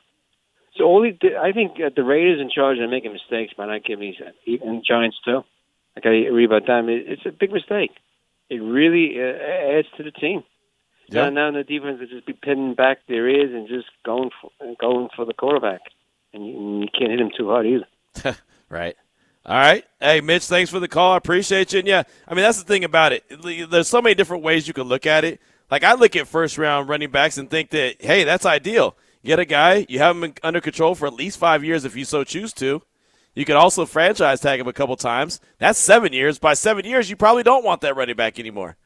[0.77, 3.85] So all the, I think uh, the Raiders in charge are making mistakes by not
[3.85, 5.45] giving these, and Giants too.
[5.97, 7.93] Like I read about them, it, it's a big mistake.
[8.51, 10.45] It really uh, adds to the team.
[11.09, 11.29] Yeah.
[11.29, 14.51] Now, now the defense will just be pinning back their ears and just going for,
[14.81, 15.81] going for the quarterback,
[16.33, 18.37] and you, and you can't hit him too hard either.
[18.69, 18.97] right.
[19.47, 19.85] All right.
[20.01, 21.13] Hey, Mitch, thanks for the call.
[21.13, 21.81] I appreciate you.
[21.81, 23.25] And yeah, I mean, that's the thing about it.
[23.71, 25.39] There's so many different ways you can look at it.
[25.71, 28.97] Like, I look at first round running backs and think that, hey, that's ideal.
[29.23, 32.05] Get a guy, you have him under control for at least five years if you
[32.05, 32.83] so choose to.
[33.35, 35.41] You could also franchise tag him a couple times.
[35.59, 36.39] That's seven years.
[36.39, 38.77] By seven years, you probably don't want that running back anymore,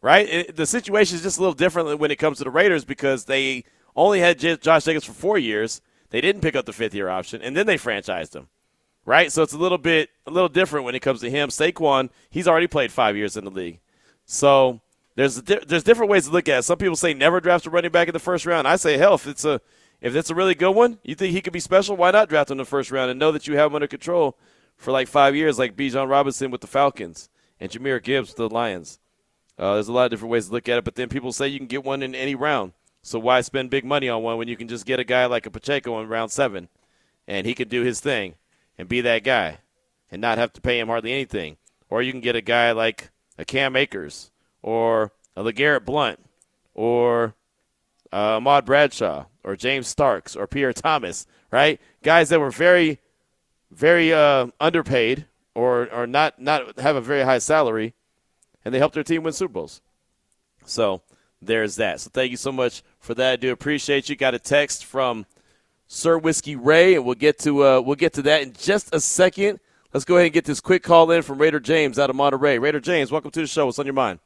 [0.00, 0.28] right?
[0.28, 3.26] It, the situation is just a little different when it comes to the Raiders because
[3.26, 5.82] they only had J- Josh Jacobs for four years.
[6.10, 8.48] They didn't pick up the fifth year option, and then they franchised him,
[9.04, 9.30] right?
[9.30, 11.50] So it's a little bit a little different when it comes to him.
[11.50, 13.80] Saquon, he's already played five years in the league,
[14.24, 14.80] so
[15.14, 16.62] there's there's different ways to look at it.
[16.62, 18.66] Some people say never draft a running back in the first round.
[18.66, 19.60] I say hell, if it's a
[20.00, 21.96] if it's a really good one, you think he could be special?
[21.96, 23.86] Why not draft him in the first round and know that you have him under
[23.86, 24.38] control
[24.76, 28.48] for like five years, like Bijan Robinson with the Falcons and Jahmyr Gibbs with the
[28.48, 28.98] Lions?
[29.58, 31.46] Uh, there's a lot of different ways to look at it, but then people say
[31.46, 32.72] you can get one in any round.
[33.02, 35.46] So why spend big money on one when you can just get a guy like
[35.46, 36.68] a Pacheco in round seven,
[37.28, 38.36] and he could do his thing
[38.78, 39.58] and be that guy,
[40.10, 41.58] and not have to pay him hardly anything?
[41.90, 44.30] Or you can get a guy like a Cam Akers
[44.62, 46.20] or a LeGarrette Blunt
[46.74, 47.34] or
[48.12, 51.80] uh, Ahmad Bradshaw or James Starks or Pierre Thomas, right?
[52.02, 52.98] Guys that were very,
[53.70, 57.94] very uh, underpaid or or not not have a very high salary,
[58.64, 59.80] and they helped their team win Super Bowls.
[60.64, 61.02] So
[61.42, 62.00] there's that.
[62.00, 63.32] So thank you so much for that.
[63.32, 64.16] I do appreciate you.
[64.16, 65.26] Got a text from
[65.86, 69.00] Sir Whiskey Ray, and we'll get to uh, we'll get to that in just a
[69.00, 69.60] second.
[69.92, 72.58] Let's go ahead and get this quick call in from Raider James out of Monterey.
[72.58, 73.66] Raider James, welcome to the show.
[73.66, 74.20] What's on your mind?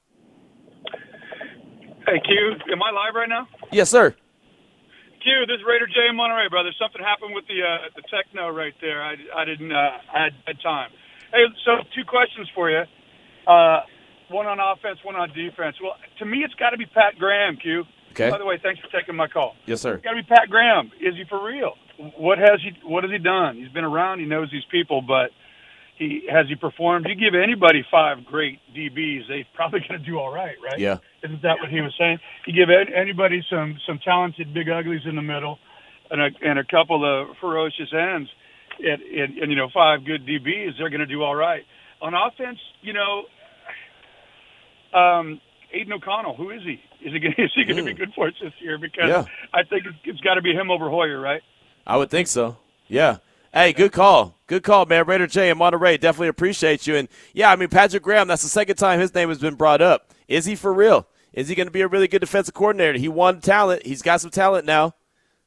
[2.07, 3.49] Hey Q, am I live right now?
[3.73, 4.11] Yes, sir.
[4.11, 6.69] Q, this is Raider J in Monterey, brother.
[6.79, 9.03] Something happened with the uh, the techno right there.
[9.03, 10.91] I, I didn't uh, I had, time.
[11.33, 12.83] Hey, so two questions for you.
[13.47, 13.81] Uh,
[14.29, 15.77] one on offense, one on defense.
[15.83, 17.57] Well, to me, it's got to be Pat Graham.
[17.57, 17.85] Q.
[18.11, 18.29] Okay.
[18.29, 19.57] By the way, thanks for taking my call.
[19.65, 19.95] Yes, sir.
[19.95, 20.93] It's got to be Pat Graham.
[21.01, 21.73] Is he for real?
[22.19, 23.57] What has he What has he done?
[23.57, 24.21] He's been around.
[24.21, 25.31] He knows these people, but
[25.97, 27.07] he has he performed?
[27.09, 30.79] You give anybody five great DBs, they're probably going to do all right, right?
[30.79, 30.99] Yeah.
[31.23, 32.19] Isn't that what he was saying?
[32.47, 35.59] You give anybody some some talented big uglies in the middle,
[36.11, 38.29] and a and a couple of ferocious ends,
[38.81, 41.65] and, and, and you know five good DBs, they're going to do all right.
[42.03, 43.25] On offense, you know,
[44.99, 45.41] um,
[45.73, 46.81] Aidan O'Connell, who is he?
[47.07, 47.87] Is he gonna, is he going to mm.
[47.87, 48.79] be good for us this year?
[48.79, 49.25] Because yeah.
[49.53, 51.43] I think it's, it's got to be him over Hoyer, right?
[51.87, 52.57] I would think so.
[52.89, 53.19] Yeah.
[53.55, 54.37] Hey, good call.
[54.49, 55.07] Good call, man.
[55.07, 55.97] Raider J in Monterey.
[55.97, 56.97] Definitely appreciate you.
[56.97, 59.81] And yeah, I mean, Patrick Graham, that's the second time his name has been brought
[59.81, 60.13] up.
[60.27, 61.07] Is he for real?
[61.33, 62.99] Is he going to be a really good defensive coordinator?
[62.99, 63.87] He won talent.
[63.87, 64.97] He's got some talent now,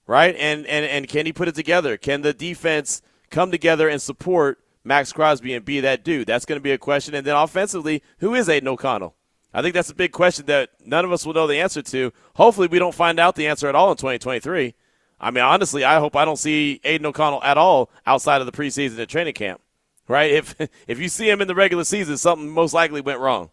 [0.05, 0.33] right?
[0.37, 1.97] And and and can he put it together?
[1.97, 6.27] Can the defense come together and support Maxx Crosby and be that dude?
[6.27, 7.13] That's going to be a question.
[7.13, 9.15] And then offensively, who is Aidan O'Connell?
[9.53, 12.13] I think that's a big question that none of us will know the answer to.
[12.35, 14.75] Hopefully, we don't find out the answer at all in 2023.
[15.19, 18.51] I mean, honestly, I hope I don't see Aidan O'Connell at all outside of the
[18.51, 19.61] preseason and training camp.
[20.07, 20.31] Right?
[20.31, 20.55] If
[20.87, 23.49] if you see him in the regular season, something most likely went wrong.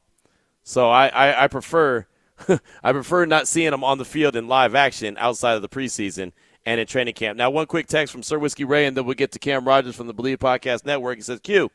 [0.62, 2.06] So I, I, I prefer
[2.82, 6.32] I prefer not seeing him on the field in live action outside of the preseason
[6.66, 7.36] and in training camp.
[7.36, 9.94] Now, one quick text from Sir Whiskey Ray, and then we'll get to Cam Rogers
[9.94, 11.16] from the Believe Podcast Network.
[11.16, 11.70] He says, Q,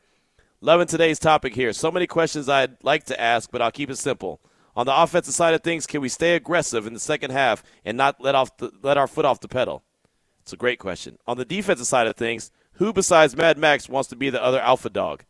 [0.60, 1.72] loving today's topic here.
[1.72, 4.40] So many questions I'd like to ask, but I'll keep it simple.
[4.76, 7.96] On the offensive side of things, can we stay aggressive in the second half and
[7.96, 9.82] not let off the, let our foot off the pedal?
[10.42, 11.18] It's a great question.
[11.26, 14.60] On the defensive side of things, who besides Mad Max wants to be the other
[14.60, 15.24] alpha dog?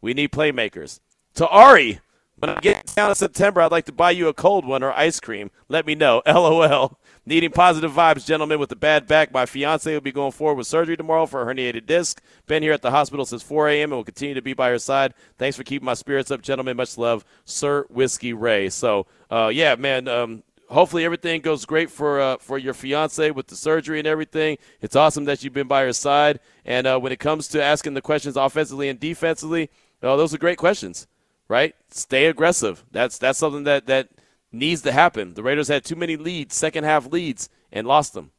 [0.00, 1.00] We need playmakers.
[1.34, 2.00] To Ari,
[2.40, 4.92] when I get down in September, I'd like to buy you a cold one or
[4.92, 5.50] ice cream.
[5.68, 6.22] Let me know.
[6.26, 6.98] LOL.
[7.26, 9.32] Needing positive vibes, gentlemen, with a bad back.
[9.32, 12.20] My fiance will be going forward with surgery tomorrow for a herniated disc.
[12.46, 13.92] Been here at the hospital since 4 a.m.
[13.92, 15.14] and will continue to be by her side.
[15.38, 16.76] Thanks for keeping my spirits up, gentlemen.
[16.76, 18.70] Much love, Sir Whiskey Ray.
[18.70, 20.08] So, uh, yeah, man.
[20.08, 24.56] Um, hopefully everything goes great for uh, for your fiance with the surgery and everything.
[24.80, 26.40] It's awesome that you've been by her side.
[26.64, 29.70] And uh, when it comes to asking the questions offensively and defensively,
[30.02, 31.06] uh, those are great questions,
[31.50, 31.74] right?
[31.90, 32.84] Stay aggressive.
[32.92, 34.08] That's that's something that that
[34.52, 35.34] needs to happen.
[35.34, 38.30] The Raiders had too many leads, second half leads, and lost them.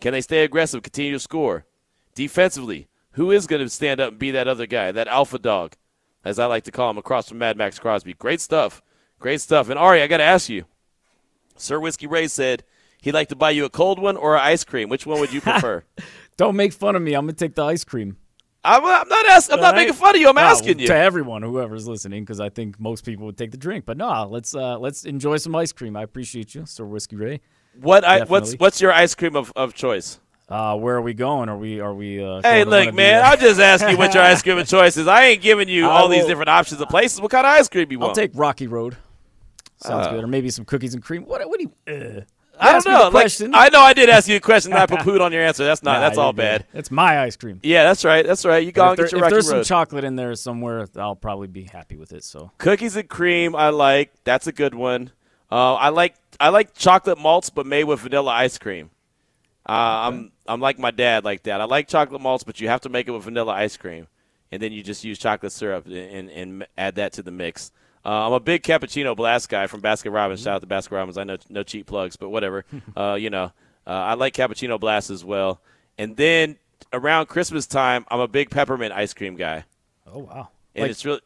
[0.00, 1.66] Can they stay aggressive, continue to score?
[2.14, 5.74] Defensively, who is going to stand up and be that other guy, that alpha dog,
[6.24, 8.14] as I like to call him, across from Mad Maxx Crosby?
[8.14, 8.82] Great stuff.
[9.18, 9.68] Great stuff.
[9.68, 10.64] And Ari, I got to ask you.
[11.56, 12.64] Sir Whiskey Ray said
[13.02, 14.88] he'd like to buy you a cold one or an ice cream.
[14.88, 15.84] Which one would you prefer?
[16.36, 17.14] Don't make fun of me.
[17.14, 18.16] I'm gonna take the ice cream.
[18.64, 19.56] I'm, I'm not asking.
[19.56, 20.28] I'm not making fun of you.
[20.28, 20.86] I'm No, asking you.
[20.86, 23.84] to everyone, whoever's listening, because I think most people would take the drink.
[23.84, 25.96] But no, let's uh, let's enjoy some ice cream.
[25.96, 27.40] I appreciate you, Sir Whiskey Ray.
[27.80, 30.20] What I, what's what's your ice cream of, of choice?
[30.48, 31.48] Uh, where are we going?
[31.48, 32.22] Are we are we?
[32.24, 33.22] Uh, Hey, look, man.
[33.22, 35.06] uh, I just asked you what your ice cream of choice is.
[35.08, 37.20] I ain't giving you I all these different options of places.
[37.20, 38.10] What kind of ice cream you want?
[38.10, 38.96] I'll take Rocky Road.
[39.82, 41.24] Sounds Uh, good, or maybe some cookies and cream.
[41.24, 41.46] What?
[41.48, 42.24] What do you?
[42.58, 43.04] I don't know.
[43.04, 43.54] Like, question.
[43.54, 45.64] I know I did ask you a question and I poo-pooed on your answer.
[45.64, 45.94] That's not.
[45.94, 46.36] Nah, that's all good.
[46.36, 46.66] bad.
[46.72, 47.60] It's my ice cream.
[47.62, 48.24] Yeah, that's right.
[48.26, 48.64] That's right.
[48.64, 49.64] You go and get your if there's Road.
[49.64, 52.24] some chocolate in there somewhere, I'll probably be happy with it.
[52.24, 54.12] So Cookies and cream, I like.
[54.24, 55.10] That's a good one.
[55.50, 56.14] Uh, I like.
[56.40, 58.90] I like chocolate malts, but made with vanilla ice cream.
[59.68, 60.32] Uh, I'm.
[60.46, 61.60] I'm like my dad, like that.
[61.60, 64.06] I like chocolate malts, but you have to make it with vanilla ice cream,
[64.52, 67.72] and then you just use chocolate syrup and, and, and add that to the mix.
[68.04, 70.42] Uh, I'm a big cappuccino blast guy from Baskin Robbins.
[70.42, 71.16] Shout out to Baskin Robbins.
[71.18, 72.64] I know no cheap plugs, but whatever.
[72.96, 73.44] uh, you know,
[73.86, 75.60] uh, I like cappuccino blast as well.
[75.96, 76.58] And then
[76.92, 79.64] around Christmas time, I'm a big peppermint ice cream guy,
[80.06, 80.48] oh wow.
[80.74, 81.20] and Like- it's really.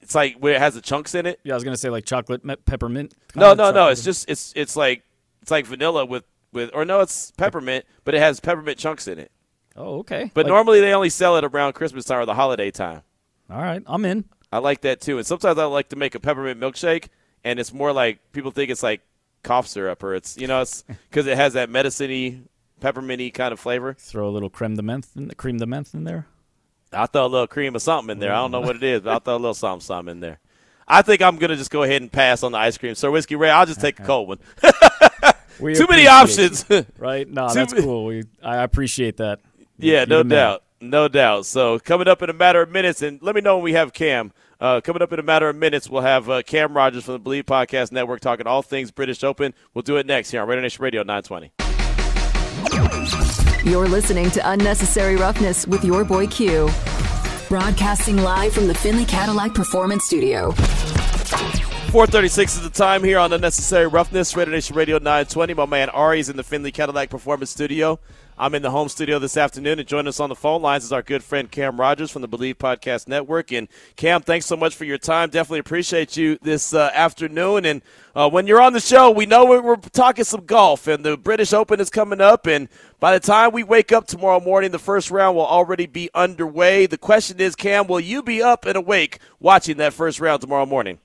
[0.00, 1.38] It's like where it has the chunks in it.
[1.44, 3.14] Yeah, I was gonna say like chocolate me- peppermint.
[3.36, 3.86] No, no, no.
[3.88, 5.04] It's just it's it's like
[5.42, 9.20] it's like vanilla with with or no, it's peppermint, but it has peppermint chunks in
[9.20, 9.30] it.
[9.76, 10.30] Oh, okay.
[10.34, 13.02] But Like- normally they only sell it around Christmas time or the holiday time.
[13.48, 14.24] all right, I'm in.
[14.52, 15.16] I like that too.
[15.16, 17.08] And sometimes I like to make a peppermint milkshake,
[17.42, 19.00] and it's more like people think it's like
[19.42, 22.42] cough syrup or it's you know it's because it has that medicine-y,
[22.80, 23.94] pepperminty kind of flavor.
[23.94, 26.26] Throw a little creme de menthe, in, cream de menthe in there.
[26.92, 28.32] I'll throw a little cream or something in there.
[28.32, 28.66] I don't know mm.
[28.66, 30.38] what it is, but I'll throw a little something, something in there.
[30.86, 32.94] I think I'm gonna just go ahead and pass on the ice cream.
[32.94, 34.38] So whiskey Ray, I'll just take a cold one.
[35.58, 36.66] Too many options.
[36.68, 37.28] you, right?
[37.28, 38.06] No, that's cool.
[38.06, 39.40] We, I appreciate that.
[39.78, 40.64] Yeah, You're no doubt.
[40.82, 41.46] No doubt.
[41.46, 43.92] So coming up in a matter of minutes, and let me know when we have
[43.92, 44.32] Cam.
[44.60, 47.20] Uh, coming up in a matter of minutes, we'll have uh, Cam Rogers from the
[47.20, 49.54] Believe Podcast Network talking all things British Open.
[49.74, 51.52] We'll do it next here on Raider Nation Radio 920.
[53.70, 56.68] You're listening to Unnecessary Roughness with your boy Q.
[57.48, 60.50] Broadcasting live from the Findlay Cadillac Performance Studio.
[61.92, 65.54] 436 is the time here on Unnecessary Roughness, Raider Nation Radio 920.
[65.54, 68.00] My man Ari's in the Findlay Cadillac Performance Studio.
[68.38, 70.92] I'm in the home studio this afternoon, and joining us on the phone lines is
[70.92, 73.52] our good friend Cam Rogers from the Believe Podcast Network.
[73.52, 75.28] And Cam, thanks so much for your time.
[75.28, 77.66] Definitely appreciate you this uh, afternoon.
[77.66, 77.82] And
[78.14, 81.18] uh, when you're on the show, we know we're, we're talking some golf, and the
[81.18, 82.46] British Open is coming up.
[82.46, 82.68] And
[83.00, 86.86] by the time we wake up tomorrow morning, the first round will already be underway.
[86.86, 90.64] The question is, Cam, will you be up and awake watching that first round tomorrow
[90.66, 91.00] morning?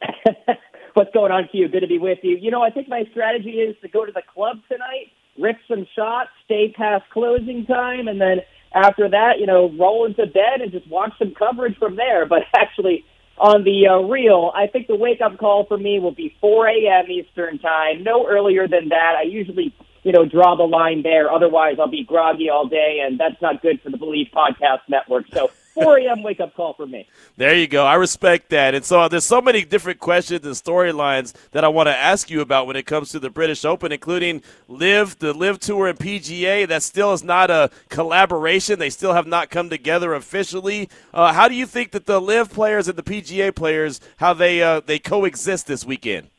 [0.94, 1.68] What's going on, Q?
[1.68, 2.38] Good to be with you.
[2.40, 5.86] You know, I think my strategy is to go to the club tonight, rip some
[5.94, 8.40] shots, stay past closing time, and then
[8.74, 12.26] after that, you know, roll into bed and just watch some coverage from there.
[12.26, 13.04] But actually,
[13.38, 16.68] on the uh, real, I think the wake up call for me will be 4
[16.68, 17.10] a.m.
[17.10, 19.14] Eastern time, no earlier than that.
[19.18, 21.30] I usually, you know, draw the line there.
[21.30, 25.26] Otherwise, I'll be groggy all day, and that's not good for the Believe Podcast Network.
[25.32, 26.22] So 4 a.m.
[26.22, 27.06] wake up call for me.
[27.36, 27.84] There you go.
[27.84, 28.74] I respect that.
[28.74, 32.30] And so uh, there's so many different questions and storylines that I want to ask
[32.30, 35.98] you about when it comes to the British Open, including LIV, the LIV Tour, and
[35.98, 36.66] PGA.
[36.66, 38.78] That still is not a collaboration.
[38.78, 40.88] They still have not come together officially.
[41.12, 44.62] Uh, how do you think that the LIV players and the PGA players how they
[44.62, 46.30] uh, they coexist this weekend?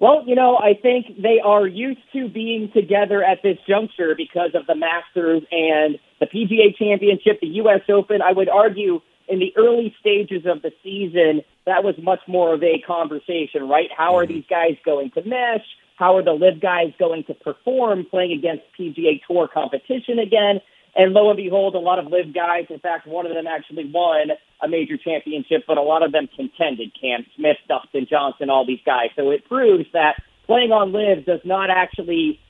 [0.00, 4.50] Well, you know, I think they are used to being together at this juncture because
[4.54, 7.80] of the Masters and the PGA Championship, the U.S.
[7.88, 8.22] Open.
[8.22, 12.62] I would argue in the early stages of the season, that was much more of
[12.62, 13.88] a conversation, right?
[13.96, 14.34] How are mm-hmm.
[14.34, 15.64] these guys going to mesh?
[15.96, 20.60] How are the LIV guys going to perform playing against PGA Tour competition again?
[20.96, 23.90] And lo and behold, a lot of LIV guys, in fact, one of them actually
[23.92, 24.30] won
[24.62, 26.92] a major championship, but a lot of them contended.
[27.00, 29.08] Cam Smith, Dustin Johnson, all these guys.
[29.16, 32.40] So it proves that playing on LIV does not actually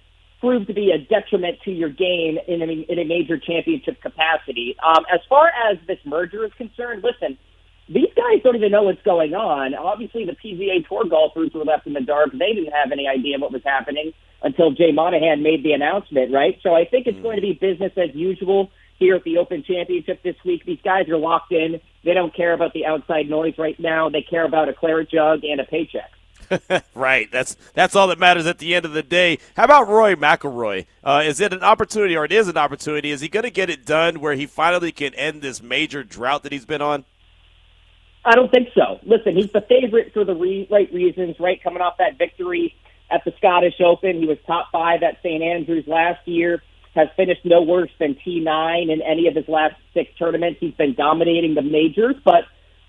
[0.44, 4.76] prove to be a detriment to your game in a, in a major championship capacity.
[4.85, 7.38] Um, as far as this merger is concerned, listen,
[7.88, 9.74] these guys don't even know what's going on.
[9.74, 12.33] Obviously, the PGA Tour golfers were left in the dark.
[12.33, 16.59] They didn't have any idea what was happening until Jay Monahan made the announcement, right?
[16.62, 20.22] So I think it's going to be business as usual here at the Open Championship
[20.22, 20.66] this week.
[20.66, 21.80] These guys are locked in.
[22.04, 24.11] They don't care about the outside noise right now.
[24.11, 26.11] They care about a claret jug and a paycheck.
[26.94, 27.30] right.
[27.30, 29.38] That's that's all that matters at the end of the day.
[29.57, 30.87] How about Rory McIlroy?
[31.02, 33.11] Uh, is it an opportunity, or it is an opportunity?
[33.11, 36.42] Is he going to get it done where he finally can end this major drought
[36.42, 37.04] that he's been on?
[38.24, 39.00] I don't think so.
[39.04, 41.37] Listen, he's the favorite for the re- right reasons.
[41.38, 42.74] Right, coming off that victory
[43.11, 46.62] at the Scottish Open, he was top five at St Andrews last year.
[46.94, 50.59] Has finished no worse than T9 in any of his last six tournaments.
[50.61, 52.44] He's been dominating the majors, but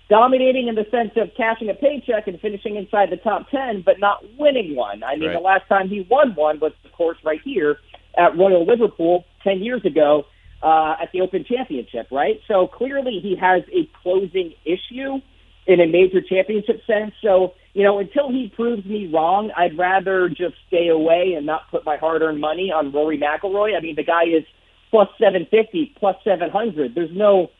[0.08, 3.98] dominating in the sense of cashing a paycheck and finishing inside the top 10, but
[3.98, 5.02] not winning one.
[5.02, 5.34] I mean, Right.
[5.34, 7.78] the last time he won one was, of course, right here
[8.16, 10.26] at Royal Liverpool 10 years ago
[10.62, 12.40] uh, at the Open Championship, right?
[12.46, 15.20] So clearly he has a closing issue
[15.66, 17.12] in a major championship sense.
[17.20, 21.68] So, you know, until he proves me wrong, I'd rather just stay away and not
[21.70, 23.76] put my hard-earned money on Rory McIlroy.
[23.76, 24.44] I mean, the guy is
[24.90, 26.94] plus 750, plus 700.
[26.94, 27.50] There's no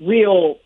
[0.00, 0.56] real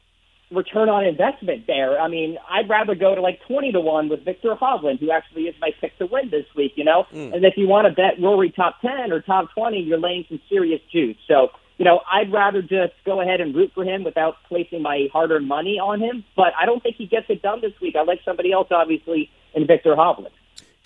[0.50, 2.00] return on investment there.
[2.00, 5.42] I mean, I'd rather go to like 20 to 1 with Viktor Hovland, who actually
[5.42, 7.04] is my pick to win this week, you know?
[7.10, 7.34] Hmm.
[7.34, 10.40] And if you want to bet Rory top 10 or top 20, you're laying some
[10.48, 11.16] serious juice.
[11.26, 15.08] So, you know, I'd rather just go ahead and root for him without placing my
[15.12, 16.24] hard earned money on him.
[16.36, 17.96] But I don't think he gets it done this week.
[17.96, 20.30] I like somebody else, obviously, in Viktor Hovland.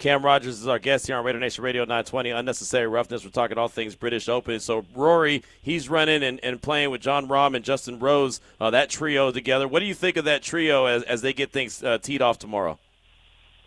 [0.01, 2.31] Cam Rogers is our guest here on Raider Nation Radio 920.
[2.31, 3.23] Unnecessary roughness.
[3.23, 4.59] We're talking all things British Open.
[4.59, 8.89] So Rory, he's running and, and playing with Jon Rahm and Justin Rose, uh, that
[8.89, 9.69] trio together.
[9.69, 12.39] What do you think of that trio as, as they get things uh, teed off
[12.39, 12.79] tomorrow?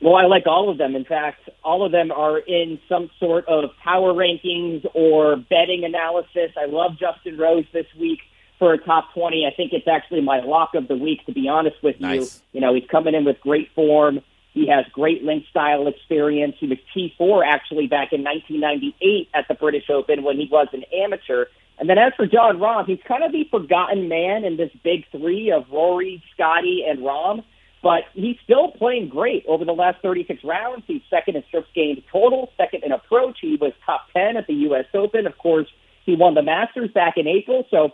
[0.02, 0.96] Well, I like all of them.
[0.96, 6.52] In fact, all of them are in some sort of power rankings or betting analysis.
[6.58, 8.22] I love Justin Rose this week
[8.58, 9.46] for a top 20.
[9.46, 12.42] I think it's actually my lock of the week, to be honest with Nice.
[12.52, 12.60] you.
[12.60, 14.22] You know, he's coming in with great form.
[14.54, 16.56] He has great link style experience.
[16.60, 20.84] He was T4 actually back in 1998 at the British Open when he was an
[20.96, 21.46] amateur.
[21.80, 25.06] And then as for Jon Rahm, he's kind of the forgotten man in this big
[25.12, 27.44] three of Rory, Scotty, and Rahm
[27.84, 30.86] but he's still playing great over the last 36 rounds.
[30.88, 33.40] He's second in strokes gained total, second in approach.
[33.42, 34.86] He was top 10 at the U.S.
[34.94, 35.28] Open.
[35.28, 35.68] Of course,
[36.06, 37.66] he won the Masters back in April.
[37.70, 37.90] So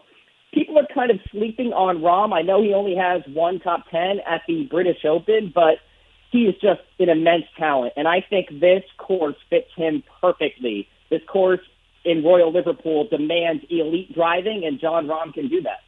[0.54, 2.34] people are kind of sleeping on Rahm.
[2.34, 5.80] I know he only has one top 10 at the British Open, but
[6.32, 7.94] he is just an immense talent.
[7.96, 10.88] And I think this course fits him perfectly.
[11.10, 11.62] This course
[12.06, 15.80] in Royal Liverpool demands elite driving, and Jon Rahm can do that.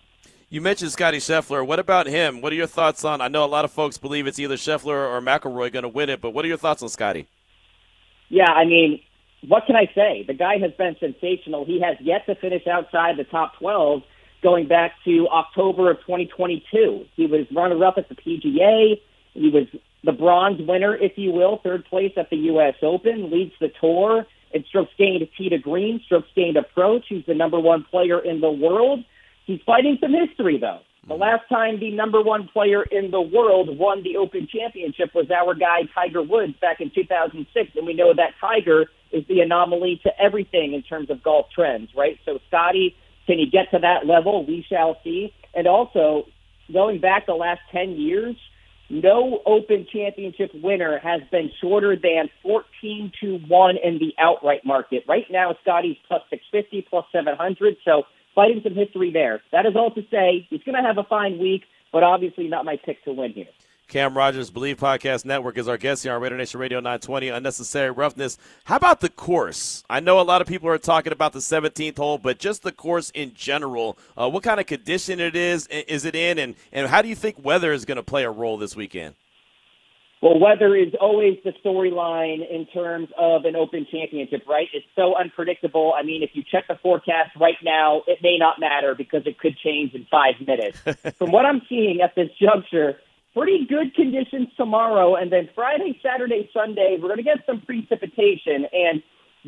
[0.49, 1.65] You mentioned Scotty Scheffler.
[1.65, 2.41] What about him?
[2.41, 3.21] What are your thoughts on?
[3.21, 6.09] I know a lot of folks believe it's either Scheffler or McIlroy going to win
[6.09, 7.27] it, but what are your thoughts on Scotty?
[8.27, 9.01] Yeah, I mean,
[9.47, 10.23] what can I say?
[10.27, 11.65] The guy has been sensational.
[11.65, 14.03] He has yet to finish outside the top 12
[14.43, 17.05] going back to October of 2022.
[17.15, 18.99] He was runner-up at the PGA.
[19.33, 19.67] He was
[20.03, 22.75] the bronze winner, if you will, third place at the U.S.
[22.81, 27.05] Open, leads the tour in strokes gained tee to green, strokes gained approach.
[27.07, 29.03] He's the number one player in the world.
[29.45, 30.79] He's fighting some history, though.
[31.07, 31.21] The mm-hmm.
[31.21, 35.55] last time the number one player in the world won the Open Championship was our
[35.55, 40.11] guy Tiger Woods back in 2006, and we know that Tiger is the anomaly to
[40.21, 42.19] everything in terms of golf trends, right?
[42.25, 44.45] So, Scotty, can he get to that level?
[44.45, 45.33] We shall see.
[45.53, 46.27] And also,
[46.71, 48.35] going back the last 10 years,
[48.91, 55.03] no Open Championship winner has been shorter than 14 to 1 in the outright market.
[55.07, 57.77] Right now, Scotty's plus 650, plus 700.
[57.85, 58.03] So,
[58.35, 59.41] fighting some history there.
[59.51, 62.65] That is all to say, he's going to have a fine week, but obviously not
[62.65, 63.47] my pick to win here.
[63.91, 67.27] Cam Rogers, Believe Podcast Network, is our guest here on Raider Nation Radio 920.
[67.27, 68.37] Unnecessary roughness.
[68.63, 69.83] How about the course?
[69.89, 72.71] I know a lot of people are talking about the 17th hole, but just the
[72.71, 73.97] course in general.
[74.17, 75.67] Uh, what kind of condition it is?
[75.67, 78.31] Is it in, and and how do you think weather is going to play a
[78.31, 79.15] role this weekend?
[80.21, 84.69] Well, weather is always the storyline in terms of an Open Championship, right?
[84.71, 85.93] It's so unpredictable.
[85.97, 89.37] I mean, if you check the forecast right now, it may not matter because it
[89.37, 90.79] could change in five minutes.
[91.17, 92.97] From what I'm seeing at this juncture,
[93.33, 98.65] pretty good conditions tomorrow, and then Friday, Saturday, Sunday, we're going to get some precipitation,
[98.73, 99.01] and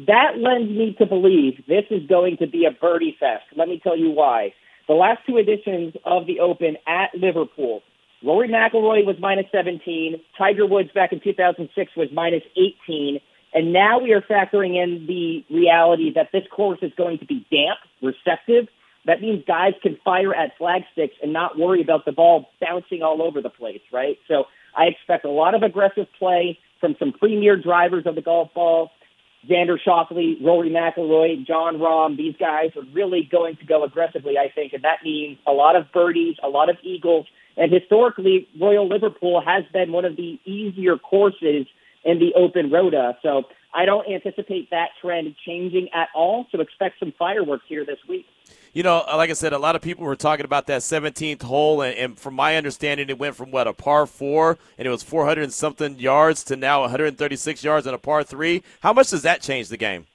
[0.08, 3.44] that lends me to believe this is going to be a birdie fest.
[3.56, 4.54] Let me tell you why.
[4.88, 7.82] The last two editions of the Open at Liverpool,
[8.24, 10.20] Rory McIlroy was minus 17.
[10.38, 13.20] Tiger Woods back in 2006 was minus 18.
[13.54, 17.46] And now we are factoring in the reality that this course is going to be
[17.52, 18.68] damp, receptive.
[19.06, 23.04] That means guys can fire at flag sticks and not worry about the ball bouncing
[23.04, 24.18] all over the place, right?
[24.28, 24.46] So
[24.76, 28.92] I expect a lot of aggressive play from some premier drivers of the golf ball.
[29.50, 34.50] Xander Schauffele, Rory McIlroy, Jon Rahm, these guys are really going to go aggressively, I
[34.50, 37.26] think, and that means a lot of birdies, a lot of eagles,
[37.56, 41.68] and historically, Royal Liverpool has been one of the easier courses
[42.04, 43.18] in the Open Rota.
[43.22, 43.44] So
[43.74, 46.48] I don't anticipate that trend changing at all.
[46.52, 48.26] So expect some fireworks here this week.
[48.74, 51.84] You know, like I said, a lot of people were talking about that 17th hole,
[51.84, 55.04] and, and, from my understanding, it went from what a par four, and it was
[55.04, 58.64] 400 and something yards to now 136 yards and a par three.
[58.82, 60.08] How much does that change the game?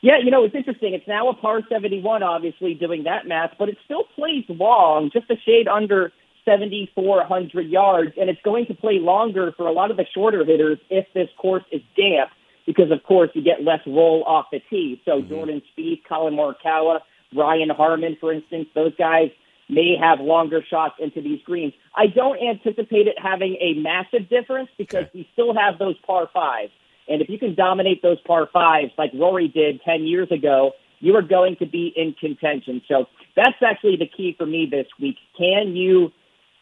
[0.00, 0.94] Yeah, you know, it's interesting.
[0.94, 5.30] It's now a par 71, obviously, doing that math, but it still plays long, just
[5.30, 6.12] a shade under
[6.44, 10.78] 7,400 yards, and it's going to play longer for a lot of the shorter hitters
[10.90, 12.30] if this course is damp,
[12.66, 15.00] because of course you get less roll off the tee.
[15.04, 15.28] So mm-hmm.
[15.28, 16.98] Jordan Spieth, Collin Morikawa,
[17.32, 19.30] Brian Harman, for instance, those guys
[19.68, 21.72] may have longer shots into these greens.
[21.94, 26.72] I don't anticipate it having a massive difference because we still have those par fives.
[27.08, 31.16] And if you can dominate those par fives like Rory did 10 years ago, you
[31.16, 32.82] are going to be in contention.
[32.88, 33.06] So
[33.36, 35.16] that's actually the key for me this week.
[35.36, 36.12] Can you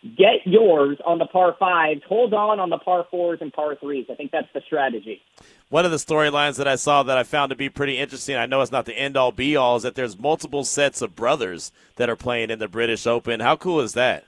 [0.03, 4.07] get yours on the par fives, hold on on the par fours and par threes.
[4.11, 5.21] I think that's the strategy.
[5.69, 8.47] One of the storylines that I saw that I found to be pretty interesting, I
[8.47, 11.73] know it's not the end all be all, is that there's multiple sets of brothers
[11.97, 13.41] that are playing in the British Open.
[13.41, 14.25] How cool is that?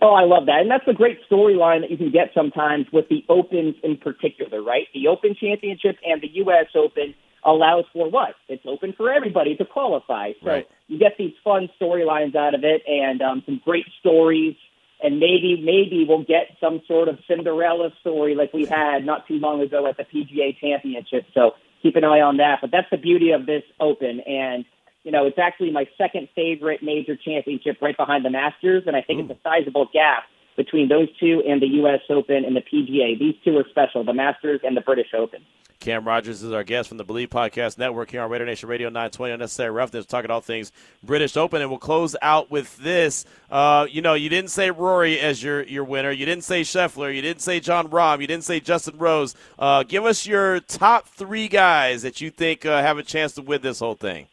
[0.00, 0.60] Oh, I love that.
[0.62, 4.60] And that's a great storyline that you can get sometimes with the Opens in particular,
[4.60, 4.88] right?
[4.92, 6.66] The Open Championship and the U.S.
[6.74, 7.14] Open
[7.44, 8.34] allows for what?
[8.48, 10.32] It's open for everybody to qualify.
[10.42, 10.68] So right.
[10.88, 14.56] you get these fun storylines out of it and um, some great stories.
[15.02, 19.34] And maybe, maybe we'll get some sort of Cinderella story like we had not too
[19.34, 21.26] long ago at the PGA Championship.
[21.34, 22.58] So keep an eye on that.
[22.60, 24.20] But that's the beauty of this Open.
[24.20, 24.64] And,
[25.02, 28.84] you know, it's actually my second favorite major championship right behind the Masters.
[28.86, 29.32] And I think Ooh.
[29.32, 30.24] it's a sizable gap
[30.56, 32.00] between those two and the U.S.
[32.08, 33.18] Open and the PGA.
[33.18, 35.42] These two are special, the Masters and the British Open.
[35.82, 38.88] Cam Rogers is our guest from the Believe Podcast Network here on Raider Nation Radio
[38.88, 40.70] 920 Unnecessary Roughness, talking all things
[41.02, 41.60] British Open.
[41.60, 43.24] And we'll close out with this.
[43.50, 46.12] Uh, you know, you didn't say Rory as your, your winner.
[46.12, 47.12] You didn't say Scheffler.
[47.12, 48.20] You didn't say Jon Rahm.
[48.20, 49.34] You didn't say Justin Rose.
[49.58, 53.42] Uh, give us your top three guys that you think uh, have a chance to
[53.42, 54.28] win this whole thing.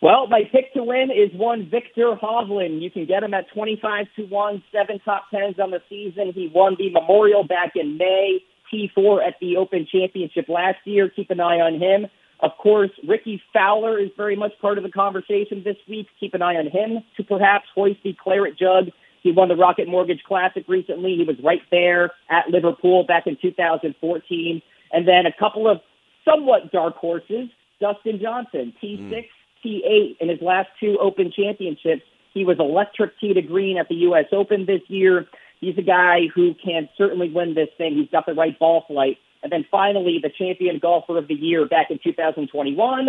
[0.00, 2.82] Well, my pick to win is one Viktor Hovland.
[2.82, 6.32] You can get him at 25 to 1, seven top tens on the season.
[6.34, 8.40] He won the Memorial back in May.
[8.72, 11.08] T4 at the Open Championship last year.
[11.08, 12.06] Keep an eye on him.
[12.40, 16.08] Of course, Rickie Fowler is very much part of the conversation this week.
[16.18, 18.88] Keep an eye on him to perhaps hoist the claret jug.
[19.22, 21.14] He won the Rocket Mortgage Classic recently.
[21.16, 24.62] He was right there at Liverpool back in 2014.
[24.92, 25.80] And then a couple of
[26.24, 27.48] somewhat dark horses.
[27.80, 29.24] Dustin Johnson, T6, mm.
[29.64, 32.02] T8 in his last two Open Championships.
[32.34, 34.26] He was electric tee to green at the U.S.
[34.32, 35.26] Open this year.
[35.62, 37.94] He's a guy who can certainly win this thing.
[37.94, 39.18] He's got the right ball flight.
[39.44, 43.08] And then finally, the champion golfer of the year back in 2021,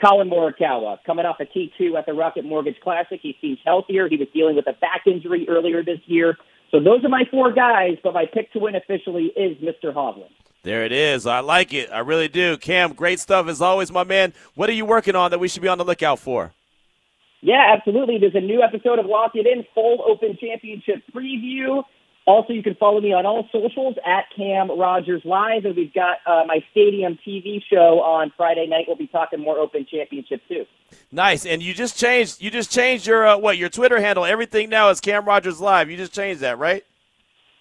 [0.00, 3.20] Collin Morikawa, coming off a T2 at the Rocket Mortgage Classic.
[3.22, 4.08] He seems healthier.
[4.08, 6.36] He was dealing with a back injury earlier this year.
[6.72, 9.94] So those are my four guys, but my pick to win officially is Mr.
[9.94, 10.32] Hovland.
[10.64, 11.26] There it is.
[11.26, 11.90] I like it.
[11.92, 12.56] I really do.
[12.56, 14.32] Cam, great stuff as always, my man.
[14.56, 16.52] What are you working on that we should be on the lookout for?
[17.44, 18.16] Yeah, absolutely.
[18.16, 21.84] There's a new episode of Lock It In, full Open Championship preview.
[22.26, 26.16] Also, you can follow me on all socials at Cam Rogers Live, and we've got
[26.26, 28.86] uh, my Stadium TV show on Friday night.
[28.88, 30.64] We'll be talking more Open Championship too.
[31.12, 32.40] Nice, and you just changed.
[32.40, 33.58] You just changed your uh, what?
[33.58, 34.24] Your Twitter handle.
[34.24, 35.90] Everything now is Cam Rogers Live.
[35.90, 36.82] You just changed that, right?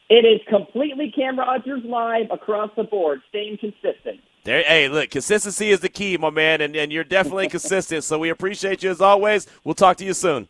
[0.10, 4.22] It is completely Cam Rogers Live across the board, staying consistent.
[4.46, 8.04] There, hey, look, consistency is the key, my man, and, and you're definitely consistent.
[8.04, 9.48] So we appreciate you as always.
[9.64, 10.50] We'll talk to you soon.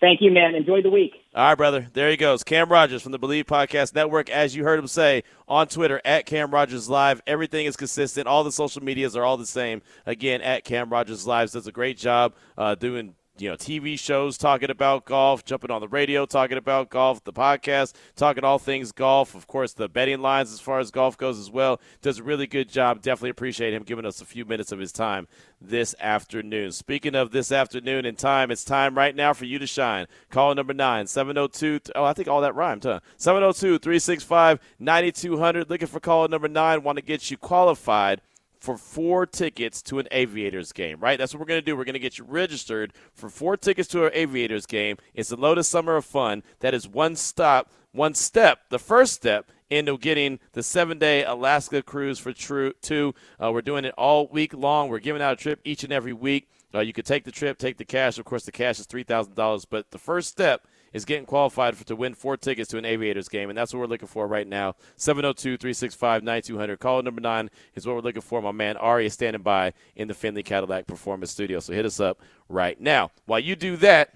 [0.00, 0.54] Thank you, man.
[0.54, 1.12] Enjoy the week.
[1.34, 1.88] All right, brother.
[1.92, 2.42] There he goes.
[2.42, 4.28] Cam Rogers from the Believe Podcast Network.
[4.28, 7.22] As you heard him say on Twitter, at Cam Rogers Live.
[7.26, 8.26] Everything is consistent.
[8.26, 9.80] All the social medias are all the same.
[10.04, 14.38] Again, at Cam Rogers Live does a great job uh, doing you know TV shows
[14.38, 18.92] talking about golf, jumping on the radio talking about golf, the podcast talking all things
[18.92, 19.34] golf.
[19.34, 21.80] Of course, the betting lines as far as golf goes as well.
[22.02, 23.02] Does a really good job.
[23.02, 25.28] Definitely appreciate him giving us a few minutes of his time
[25.60, 26.72] this afternoon.
[26.72, 30.06] Speaking of this afternoon and time, it's time right now for you to shine.
[30.30, 31.80] Call number nine seven zero two.
[31.94, 33.00] Oh, I think all that rhymed, huh?
[33.16, 35.70] 702 365 9200.
[35.70, 36.82] Looking for call number nine.
[36.82, 38.20] Want to get you qualified
[38.58, 41.18] for four tickets to an Aviators game, right?
[41.18, 41.76] That's what we're going to do.
[41.76, 44.96] We're going to get you registered for four tickets to our Aviators game.
[45.14, 46.42] It's the Lotus Summer of Fun.
[46.60, 51.82] That is one stop, one step, the first step into getting the seven day Alaska
[51.82, 53.14] cruise for true two.
[53.42, 54.88] Uh, we're doing it all week long.
[54.88, 56.48] We're giving out a trip each and every week.
[56.74, 58.18] Uh, you could take the trip, take the cash.
[58.18, 61.94] Of course, the cash is $3,000, but the first step is getting qualified for, to
[61.94, 64.74] win four tickets to an Aviators game, and that's what we're looking for right now.
[64.96, 66.80] 702 365 9200.
[66.80, 68.40] Call number nine is what we're looking for.
[68.40, 72.00] My man Ari is standing by in the Findlay Cadillac Performance Studio, so hit us
[72.00, 73.10] up right now.
[73.26, 74.14] While you do that,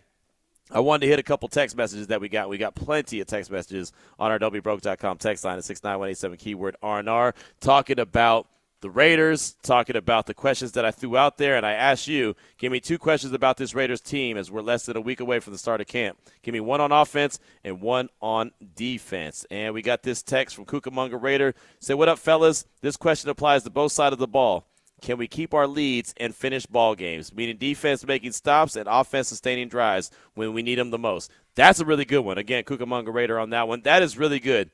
[0.71, 2.49] I wanted to hit a couple text messages that we got.
[2.49, 7.35] We got plenty of text messages on our WBroke.com text line at 69187 keyword R&R
[7.61, 8.47] talking about–
[8.81, 12.35] the Raiders, talking about the questions that I threw out there, and I asked you,
[12.57, 15.39] give me two questions about this Raiders team as we're less than a week away
[15.39, 16.19] from the start of camp.
[16.43, 19.45] Give me one on offense and one on defense.
[19.51, 21.55] And we got this text from Cucamonga Raider.
[21.79, 22.65] Say, what up, fellas?
[22.81, 24.67] This question applies to both sides of the ball.
[25.03, 27.35] Can we keep our leads and finish ball games?
[27.35, 31.31] Meaning defense making stops and offense sustaining drives when we need them the most.
[31.55, 32.39] That's a really good one.
[32.39, 33.83] Again, Cucamonga Raider on that one.
[33.83, 34.71] That is really good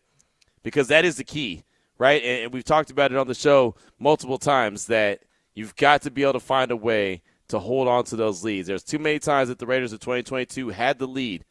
[0.62, 1.64] because that is the key
[1.98, 2.22] right?
[2.22, 5.22] And, we've talked about it on the show multiple times that
[5.54, 8.66] you've got to be able to find a way to hold on to those leads.
[8.68, 11.44] There's too many times that the Raiders of 2022 had the lead,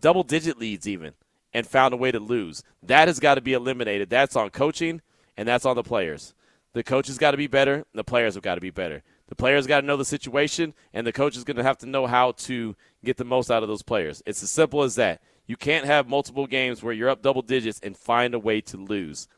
[0.00, 1.12] double digit leads even,
[1.52, 2.62] and found a way to lose.
[2.82, 4.08] That has got to be eliminated.
[4.08, 5.02] That's on coaching
[5.36, 6.34] and that's on the players.
[6.72, 9.02] The coaches got to be better, the players have got to be better.
[9.28, 11.86] The players got to know the situation, and the coach is going to have to
[11.86, 14.22] know how to get the most out of those players.
[14.26, 15.22] It's as simple as that.
[15.46, 18.76] You can't have multiple games where you're up double digits and find a way to
[18.76, 19.28] lose.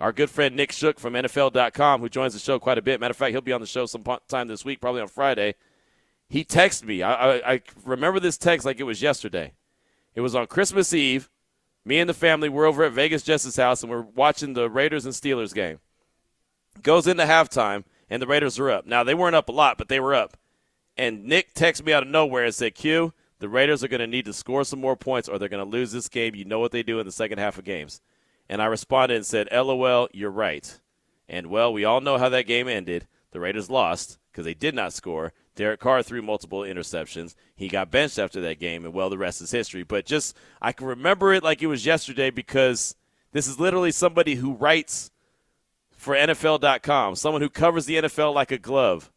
[0.00, 2.98] Our good friend Nick Shook from NFL.com, who joins the show quite a bit.
[2.98, 5.54] Matter of fact, he'll be on the show sometime this week, probably on Friday.
[6.28, 7.02] He texted me.
[7.02, 9.52] I, I, I remember this text like it was yesterday.
[10.14, 11.28] It was on Christmas Eve.
[11.84, 15.04] Me and the family were over at Vegas Justice House, and we're watching the Raiders
[15.04, 15.78] and Steelers game.
[16.82, 18.86] Goes into halftime, and the Raiders are up.
[18.86, 20.36] Now, they weren't up a lot, but they were up.
[20.96, 24.06] And Nick texted me out of nowhere and said, Q, the Raiders are going to
[24.06, 26.34] need to score some more points or they're going to lose this game.
[26.34, 28.00] You know what they do in the second half of games.
[28.48, 30.78] And I responded and said, LOL, you're right.
[31.28, 33.06] And well, we all know how that game ended.
[33.30, 35.32] The Raiders lost because they did not score.
[35.54, 37.34] Derek Carr threw multiple interceptions.
[37.54, 39.82] He got benched after that game, and well, the rest is history.
[39.82, 42.94] But just, I can remember it like it was yesterday because
[43.32, 45.10] this is literally somebody who writes
[45.96, 49.10] for NFL.com, someone who covers the NFL like a glove.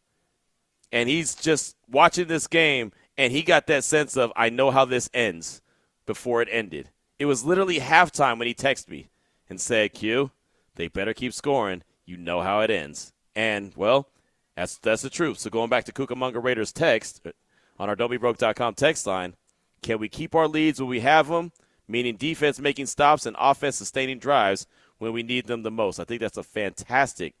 [0.92, 4.84] And he's just watching this game, and he got that sense of, I know how
[4.84, 5.62] this ends
[6.04, 6.90] before it ended.
[7.18, 9.08] It was literally halftime when he texted me
[9.48, 10.30] and say, Q,
[10.74, 11.82] they better keep scoring.
[12.04, 13.12] You know how it ends.
[13.34, 14.08] And, well,
[14.56, 15.38] that's, that's the truth.
[15.38, 17.32] So going back to Cucamonga Raiders text uh,
[17.78, 19.34] on our don'tbebroke.com text line,
[19.82, 21.52] can we keep our leads when we have them,
[21.86, 24.66] meaning defense making stops and offense sustaining drives
[24.98, 26.00] when we need them the most?
[26.00, 27.34] I think that's a fantastic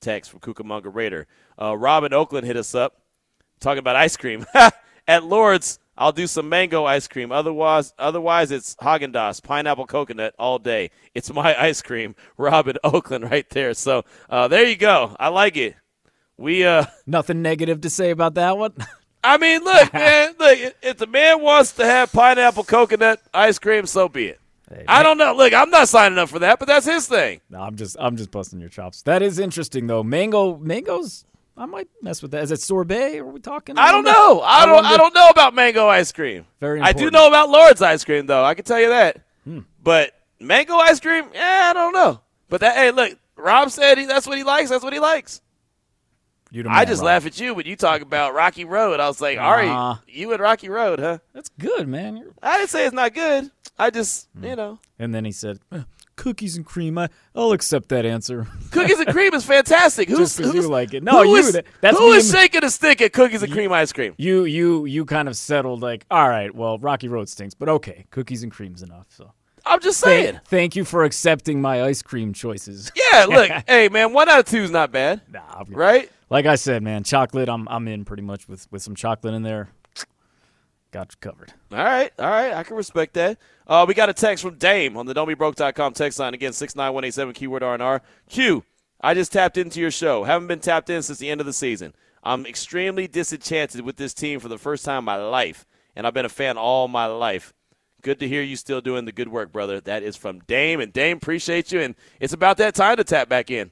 [0.00, 1.26] text from Cucamonga Raider.
[1.60, 3.00] Uh, Robin Oakland hit us up
[3.60, 4.44] talking about ice cream.
[5.08, 7.32] At Lord's, I'll do some mango ice cream.
[7.32, 10.90] Otherwise, otherwise it's Haagen Dazs, pineapple coconut all day.
[11.14, 13.74] It's my ice cream, Robin Oakland, right there.
[13.74, 15.16] So uh, there you go.
[15.18, 15.76] I like it.
[16.36, 18.74] We uh, nothing negative to say about that one.
[19.24, 20.58] I mean, look, man, look.
[20.82, 24.40] If the man wants to have pineapple coconut ice cream, so be it.
[24.68, 25.34] Hey, I don't know.
[25.34, 27.40] Look, I'm not signing up for that, but that's his thing.
[27.50, 29.02] No, I'm just, I'm just busting your chops.
[29.02, 30.02] That is interesting, though.
[30.02, 31.24] Mango, mangoes
[31.56, 32.42] I might mess with that.
[32.42, 33.18] Is it sorbet?
[33.18, 33.78] Are we talking?
[33.78, 34.40] I don't know.
[34.44, 34.84] I don't.
[34.84, 36.46] I don't know about mango ice cream.
[36.60, 36.80] Very.
[36.80, 36.96] Important.
[36.96, 38.44] I do know about Lord's ice cream, though.
[38.44, 39.22] I can tell you that.
[39.44, 39.60] Hmm.
[39.82, 42.20] But mango ice cream, yeah, I don't know.
[42.48, 44.70] But that, hey, look, Rob said he, that's what he likes.
[44.70, 45.40] That's what he likes.
[46.68, 47.06] I just Rob.
[47.06, 49.00] laugh at you when you talk about Rocky Road.
[49.00, 51.18] I was like, Ari, uh, you and Rocky Road, huh?
[51.32, 52.16] That's good, man.
[52.16, 52.32] You're...
[52.42, 53.50] I didn't say it's not good.
[53.78, 54.44] I just, hmm.
[54.44, 54.78] you know.
[54.98, 55.58] And then he said,
[56.16, 56.98] cookies and cream.
[56.98, 58.46] I, will accept that answer.
[58.70, 60.08] Cookies and cream is fantastic.
[60.08, 61.02] Who's, who's you like it?
[61.02, 61.36] No, who you.
[61.36, 64.14] Is, that's who is shaking a stick at cookies and you, cream ice cream?
[64.16, 68.06] You, you, you kind of settled like, all right, well, Rocky Road stinks, but okay,
[68.10, 69.06] cookies and cream's enough.
[69.10, 69.32] So.
[69.66, 70.34] I'm just saying.
[70.34, 72.92] Thank, thank you for accepting my ice cream choices.
[73.12, 75.22] Yeah, look, hey man, one out of two is not bad.
[75.30, 76.10] Nah, right?
[76.28, 77.48] Like I said, man, chocolate.
[77.48, 79.70] I'm I'm in pretty much with with some chocolate in there.
[80.90, 81.52] Got you covered.
[81.72, 83.38] All right, all right, I can respect that.
[83.66, 86.92] Uh, we got a text from Dame on the don'tbebroke.com text line again six nine
[86.92, 88.00] one eight seven keyword RNR.
[88.28, 88.64] Q,
[89.00, 90.24] I just tapped into your show.
[90.24, 91.94] Haven't been tapped in since the end of the season.
[92.22, 96.14] I'm extremely disenchanted with this team for the first time in my life, and I've
[96.14, 97.52] been a fan all my life.
[98.02, 99.80] Good to hear you still doing the good work, brother.
[99.80, 101.80] That is from Dame, and Dame appreciate you.
[101.80, 103.70] And it's about that time to tap back in,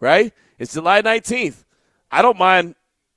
[0.00, 0.32] right?
[0.58, 1.64] It's July 19th.
[2.10, 2.74] I don't mind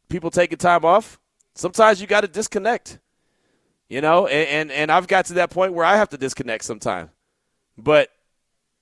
[0.10, 1.20] people taking time off.
[1.54, 3.00] Sometimes you got to disconnect,
[3.89, 4.27] you know.
[4.27, 7.09] And, and and I've got to that point where I have to disconnect sometimes.
[7.77, 8.09] But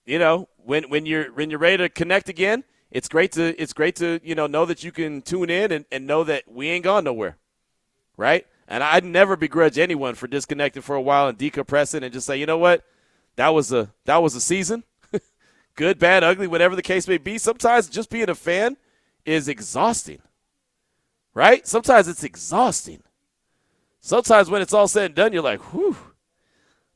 [0.06, 3.74] you know, when when you're when you're ready to connect again, it's great to it's
[3.74, 6.70] great to you know know that you can tune in and, and know that we
[6.70, 7.38] ain't gone nowhere,
[8.18, 8.46] right?
[8.68, 12.38] And I'd never begrudge anyone for disconnecting for a while and decompressing and just say,
[12.38, 12.84] you know what,
[13.36, 14.84] that was a that was a season,
[15.76, 17.38] good, bad, ugly, whatever the case may be.
[17.38, 18.78] Sometimes just being a fan
[19.26, 20.22] is exhausting,
[21.34, 21.68] right?
[21.68, 23.04] Sometimes it's exhausting.
[24.06, 25.96] Sometimes when it's all said and done, you're like, whew,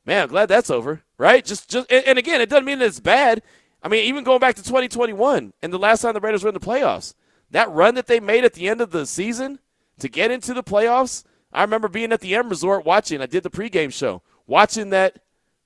[0.04, 1.44] man, I'm glad that's over, right?
[1.44, 3.42] Just just and, and again, it doesn't mean that it's bad.
[3.82, 6.54] I mean, even going back to 2021 and the last time the Raiders were in
[6.54, 7.14] the playoffs,
[7.50, 9.58] that run that they made at the end of the season
[9.98, 13.20] to get into the playoffs I remember being at the M Resort watching.
[13.20, 15.20] I did the pregame show, watching that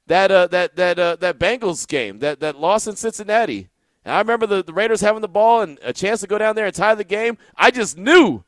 [0.07, 3.69] that uh, that that uh, that Bengals game, that that loss in Cincinnati.
[4.05, 6.57] And I remember the, the Raiders having the ball and a chance to go down
[6.57, 7.39] there and tie the game.
[7.57, 8.45] I just knew.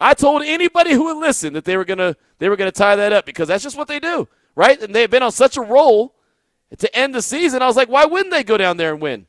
[0.00, 3.12] I told anybody who would listen that they were gonna they were gonna tie that
[3.12, 4.80] up because that's just what they do, right?
[4.80, 6.14] And they've been on such a roll
[6.78, 7.62] to end the season.
[7.62, 9.26] I was like, why wouldn't they go down there and win?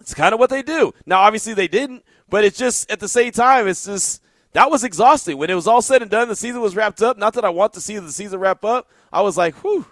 [0.00, 0.94] It's kind of what they do.
[1.04, 4.22] Now, obviously, they didn't, but it's just at the same time, it's just
[4.52, 5.36] that was exhausting.
[5.36, 7.18] When it was all said and done, the season was wrapped up.
[7.18, 8.88] Not that I want to see the season wrap up.
[9.12, 9.84] I was like, whew,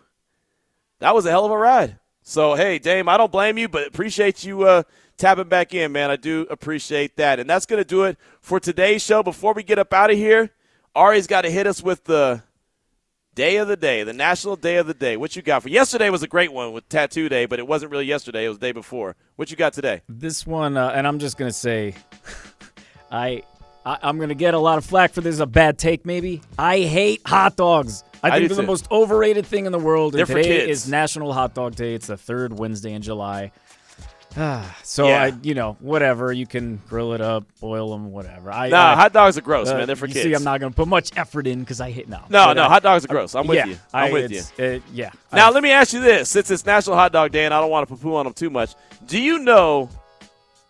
[1.00, 1.98] that was a hell of a ride.
[2.22, 4.82] So, hey, Dame, I don't blame you, but appreciate you uh,
[5.18, 6.10] tapping back in, man.
[6.10, 7.38] I do appreciate that.
[7.38, 9.22] And that's going to do it for today's show.
[9.22, 10.50] Before we get up out of here,
[10.94, 12.42] Ari's got to hit us with the
[13.34, 15.16] day of the day, the national day of the day.
[15.16, 17.92] What you got for yesterday was a great one with Tattoo Day, but it wasn't
[17.92, 18.46] really yesterday.
[18.46, 19.16] It was the day before.
[19.36, 20.02] What you got today?
[20.08, 21.94] This one, uh, and I'm just going to say,
[23.12, 23.42] I
[23.86, 25.38] I, am going to get a lot of flack for this.
[25.38, 26.42] A bad take, maybe.
[26.58, 28.04] I hate hot dogs.
[28.22, 28.62] I, I think they're too.
[28.62, 30.12] the most overrated thing in the world.
[30.12, 31.94] They're today is National Hot Dog Day.
[31.94, 33.52] It's the third Wednesday in July.
[34.82, 35.22] So yeah.
[35.22, 36.32] I, you know, whatever.
[36.32, 38.52] You can grill it up, boil them, whatever.
[38.52, 39.86] I, nah, I, hot dogs are gross, uh, man.
[39.86, 40.24] They're for you kids.
[40.24, 42.20] See, I'm not going to put much effort in because I hit no.
[42.28, 43.34] No, no, hot dogs are gross.
[43.34, 43.78] I'm with yeah, you.
[43.92, 44.42] I'm with you.
[44.64, 45.10] Uh, yeah.
[45.32, 47.70] Now let me ask you this: since it's National Hot Dog Day, and I don't
[47.70, 48.74] want to poo-poo on them too much,
[49.06, 49.88] do you know?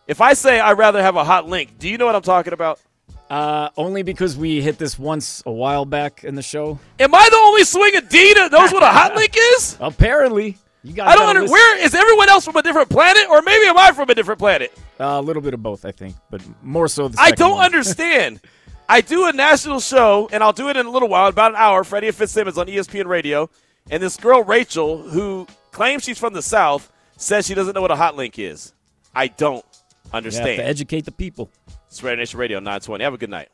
[0.07, 2.55] If I say I'd rather have a hot link, do you know what I'm talking
[2.55, 2.81] about?
[3.29, 6.79] Uh, only because we hit this once a while back in the show.
[6.99, 9.77] Am I the only swing D that knows what a hot link is?
[9.81, 10.57] Apparently.
[10.85, 11.51] You guys I don't understand.
[11.51, 14.39] Where is everyone else from a different planet, or maybe am I from a different
[14.39, 14.73] planet?
[14.99, 17.67] Uh, a little bit of both, I think, but more so the I don't one.
[17.67, 18.41] understand.
[18.89, 21.57] I do a national show, and I'll do it in a little while, about an
[21.57, 21.85] hour.
[21.85, 23.51] Freddie and Fitzsimmons on ESPN Radio,
[23.91, 27.91] and this girl Rachel, who claims she's from the South, says she doesn't know what
[27.91, 28.73] a hot link is.
[29.15, 29.65] I don't
[30.13, 30.47] understand.
[30.49, 31.51] You have to educate the people.
[31.89, 33.05] It's Raider Nation Radio 920.
[33.05, 33.49] Have a good night.